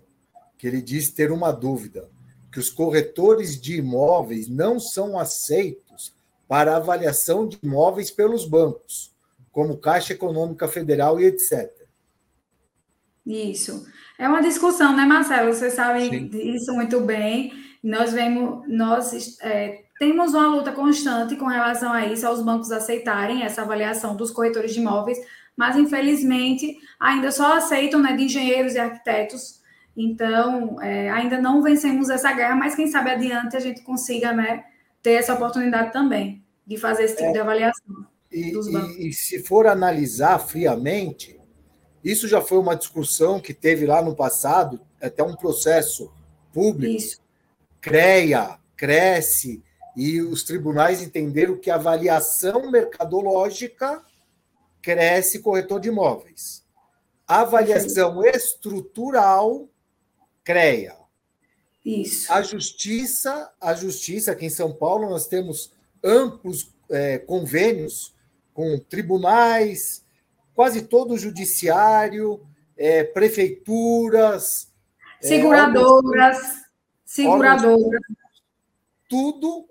[0.60, 2.08] que ele diz ter uma dúvida,
[2.56, 6.16] que os corretores de imóveis não são aceitos
[6.48, 9.14] para avaliação de imóveis pelos bancos,
[9.52, 11.70] como Caixa Econômica Federal e etc.
[13.26, 13.86] Isso.
[14.18, 15.54] É uma discussão, né, Marcelo?
[15.54, 16.30] Você sabe Sim.
[16.30, 17.52] disso muito bem.
[17.84, 23.44] Nós vemos, nós é, temos uma luta constante com relação a isso, aos bancos aceitarem
[23.44, 25.18] essa avaliação dos corretores de imóveis,
[25.58, 29.65] mas infelizmente ainda só aceitam né, de engenheiros e arquitetos.
[29.96, 34.66] Então, é, ainda não vencemos essa guerra, mas quem sabe adiante a gente consiga né,
[35.02, 38.06] ter essa oportunidade também de fazer esse tipo é, de avaliação.
[38.32, 41.40] E, e, e se for analisar friamente,
[42.04, 46.12] isso já foi uma discussão que teve lá no passado, até um processo
[46.52, 46.98] público.
[46.98, 47.22] Isso.
[47.80, 49.64] CREA, cresce,
[49.96, 54.04] e os tribunais entenderam que a avaliação mercadológica
[54.82, 56.64] cresce corretor de imóveis.
[57.28, 59.68] A avaliação estrutural,
[60.46, 60.96] CREA.
[61.84, 62.32] Isso.
[62.32, 65.74] A justiça, a justiça, aqui em São Paulo, nós temos
[66.04, 68.16] amplos é, convênios
[68.54, 70.06] com tribunais,
[70.54, 72.42] quase todo o judiciário,
[72.78, 74.72] é, prefeituras,
[75.20, 76.66] seguradoras, é,
[77.04, 78.02] seguradoras,
[79.10, 79.68] tudo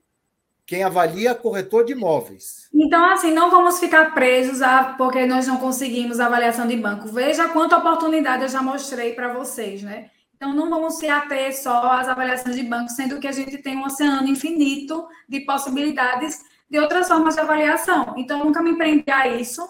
[0.67, 2.69] quem avalia é corretor de imóveis.
[2.73, 7.09] Então, assim, não vamos ficar presos a porque nós não conseguimos avaliação de banco.
[7.09, 10.11] Veja quanta oportunidade eu já mostrei para vocês, né?
[10.45, 13.79] Então, não vamos se ater só às avaliações de banco, sendo que a gente tem
[13.79, 18.15] um oceano infinito de possibilidades de outras formas de avaliação.
[18.19, 19.66] Então, nunca me prendi a isso.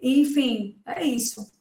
[0.00, 1.52] Enfim, é isso.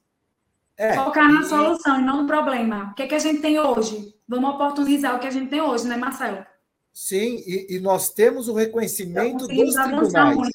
[0.75, 1.45] É, Focar na e...
[1.45, 2.89] solução e não no problema.
[2.91, 4.11] O que, é que a gente tem hoje?
[4.27, 6.43] Vamos oportunizar o que a gente tem hoje, né, Marcelo?
[6.91, 10.51] Sim, e, e nós temos o reconhecimento dos tribunais.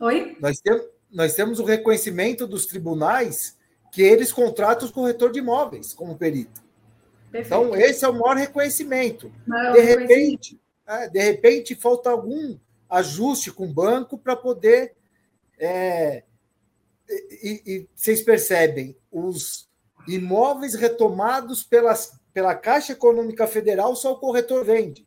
[0.00, 0.38] Oi?
[0.40, 0.62] Nós,
[1.12, 3.58] nós temos o reconhecimento dos tribunais
[3.92, 6.66] que eles contratam o corretor de imóveis como perito.
[7.30, 7.46] Perfeito.
[7.46, 9.32] Então, esse é o maior reconhecimento.
[9.46, 14.94] Maior de repente, é, de repente, falta algum ajuste com o banco para poder.
[15.58, 16.22] É,
[17.08, 19.68] e, e, vocês percebem, os
[20.06, 25.06] imóveis retomados pelas, pela Caixa Econômica Federal, só o corretor vende.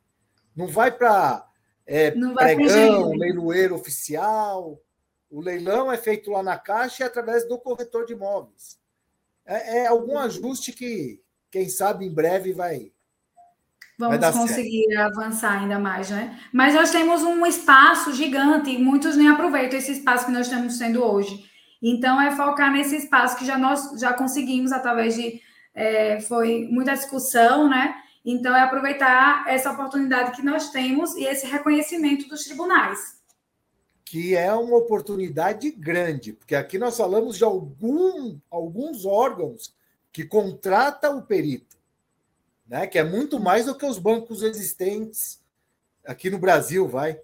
[0.56, 1.48] Não vai para
[1.86, 4.80] é, pregão, leiloeiro oficial.
[5.30, 8.80] O leilão é feito lá na Caixa e através do corretor de imóveis.
[9.46, 11.21] É, é algum ajuste que,
[11.52, 12.92] quem sabe, em breve vai.
[14.00, 15.20] Vamos vai conseguir certo.
[15.20, 16.40] avançar ainda mais, né?
[16.52, 20.80] Mas nós temos um espaço gigante e muitos nem aproveitam esse espaço que nós estamos
[20.80, 21.46] tendo hoje.
[21.84, 25.42] Então, é focar nesse espaço que já nós já conseguimos através de.
[25.74, 27.96] É, foi muita discussão, né?
[28.26, 33.20] Então, é aproveitar essa oportunidade que nós temos e esse reconhecimento dos tribunais.
[34.06, 39.74] Que é uma oportunidade grande, porque aqui nós falamos de algum, alguns órgãos
[40.12, 41.78] que contratam o perito,
[42.68, 42.88] né?
[42.88, 45.42] que é muito mais do que os bancos existentes
[46.06, 47.18] aqui no Brasil, vai.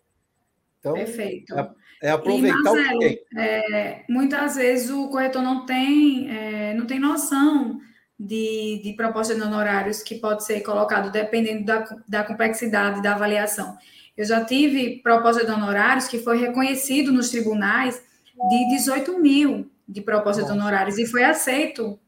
[0.79, 1.53] Então, Perfeito.
[1.57, 1.71] É,
[2.03, 3.43] é aproveitar e, Marcelo, o que tem.
[3.43, 7.81] É, muitas vezes o corretor não tem, é, não tem noção
[8.19, 13.77] de, de proposta de honorários que pode ser colocado dependendo da, da complexidade da avaliação.
[14.15, 18.01] Eu já tive proposta de honorários que foi reconhecido nos tribunais
[18.49, 21.99] de 18 mil de proposta de honorários e foi aceito.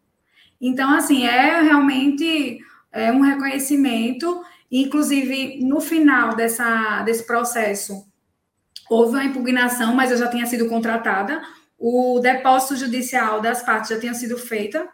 [0.61, 2.59] Então, assim, é realmente
[2.91, 4.43] é um reconhecimento.
[4.71, 8.05] Inclusive, no final dessa, desse processo,
[8.89, 11.41] houve uma impugnação, mas eu já tinha sido contratada.
[11.77, 14.87] O depósito judicial das partes já tinha sido feita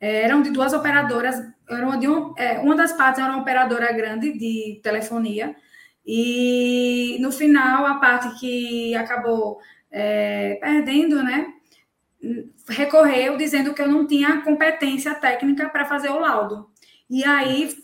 [0.00, 1.36] eram de duas operadoras,
[1.68, 5.54] eram de um, é, uma das partes era uma operadora grande de telefonia,
[6.04, 9.58] e no final, a parte que acabou
[9.90, 11.46] é, perdendo, né,
[12.68, 16.68] recorreu dizendo que eu não tinha competência técnica para fazer o laudo.
[17.08, 17.76] E aí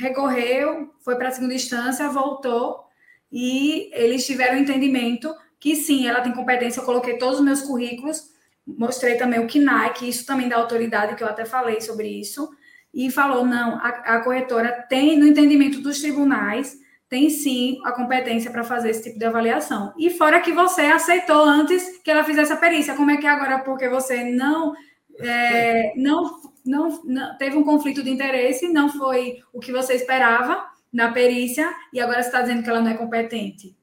[0.00, 2.84] recorreu, foi para a segunda instância, voltou,
[3.30, 8.30] e eles tiveram entendimento que sim, ela tem competência, eu coloquei todos os meus currículos,
[8.66, 12.50] mostrei também o KNAI, que isso também dá autoridade, que eu até falei sobre isso,
[12.94, 16.78] e falou, não, a, a corretora tem, no entendimento dos tribunais,
[17.10, 19.92] tem sim a competência para fazer esse tipo de avaliação.
[19.98, 23.58] E fora que você aceitou antes que ela fizesse a perícia, como é que agora,
[23.58, 24.72] porque você não,
[25.18, 30.64] é, não, não, não, teve um conflito de interesse, não foi o que você esperava
[30.92, 33.76] na perícia, e agora você está dizendo que ela não é competente?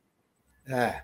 [0.65, 1.01] É,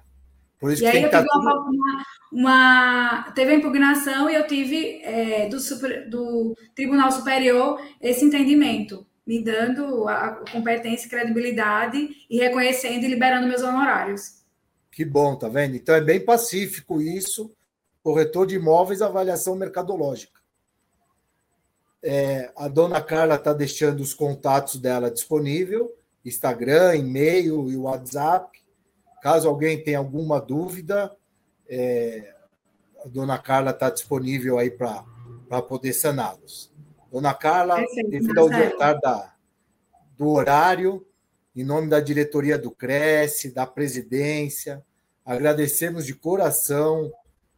[0.58, 1.42] Por isso e aí eu tive tudo...
[1.42, 8.24] uma, uma, teve a impugnação e eu tive é, do, super, do Tribunal Superior esse
[8.24, 14.44] entendimento, me dando a competência, credibilidade e reconhecendo e liberando meus honorários.
[14.92, 15.76] Que bom, tá vendo?
[15.76, 17.52] Então é bem pacífico isso.
[18.04, 20.40] Corretor de imóveis, avaliação mercadológica.
[22.04, 25.96] É, a dona Carla está deixando os contatos dela disponível:
[26.26, 28.62] Instagram, e-mail e WhatsApp.
[29.22, 31.16] Caso alguém tenha alguma dúvida,
[31.70, 32.36] é,
[33.04, 36.73] a dona Carla está disponível aí para poder saná-los.
[37.14, 37.78] Dona Carla,
[38.10, 39.36] devido ao adiantar da,
[40.18, 41.06] do horário,
[41.56, 44.84] em nome da diretoria do Cresce, da presidência,
[45.24, 47.14] agradecemos de coração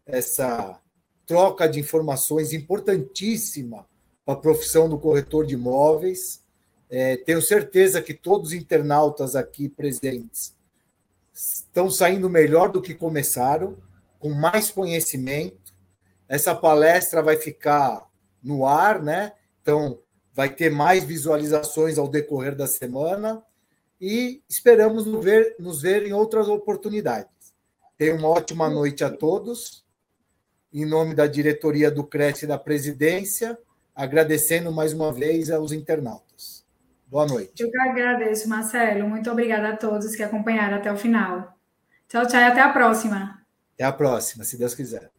[0.05, 0.77] essa
[1.25, 3.87] troca de informações importantíssima
[4.25, 6.43] para a profissão do corretor de imóveis.
[6.89, 10.53] É, tenho certeza que todos os internautas aqui presentes
[11.33, 13.77] estão saindo melhor do que começaram,
[14.19, 15.73] com mais conhecimento.
[16.27, 18.05] Essa palestra vai ficar
[18.43, 19.31] no ar, né?
[19.65, 19.97] Então,
[20.31, 23.41] vai ter mais visualizações ao decorrer da semana
[23.99, 27.55] e esperamos nos ver, nos ver em outras oportunidades.
[27.97, 29.83] Tenha uma ótima noite a todos.
[30.71, 33.57] Em nome da diretoria do Cresce e da presidência,
[33.95, 36.63] agradecendo mais uma vez aos internautas.
[37.07, 37.63] Boa noite.
[37.63, 39.09] Eu que agradeço, Marcelo.
[39.09, 41.57] Muito obrigada a todos que acompanharam até o final.
[42.07, 43.41] Tchau, tchau e até a próxima.
[43.73, 45.09] Até a próxima, se Deus quiser.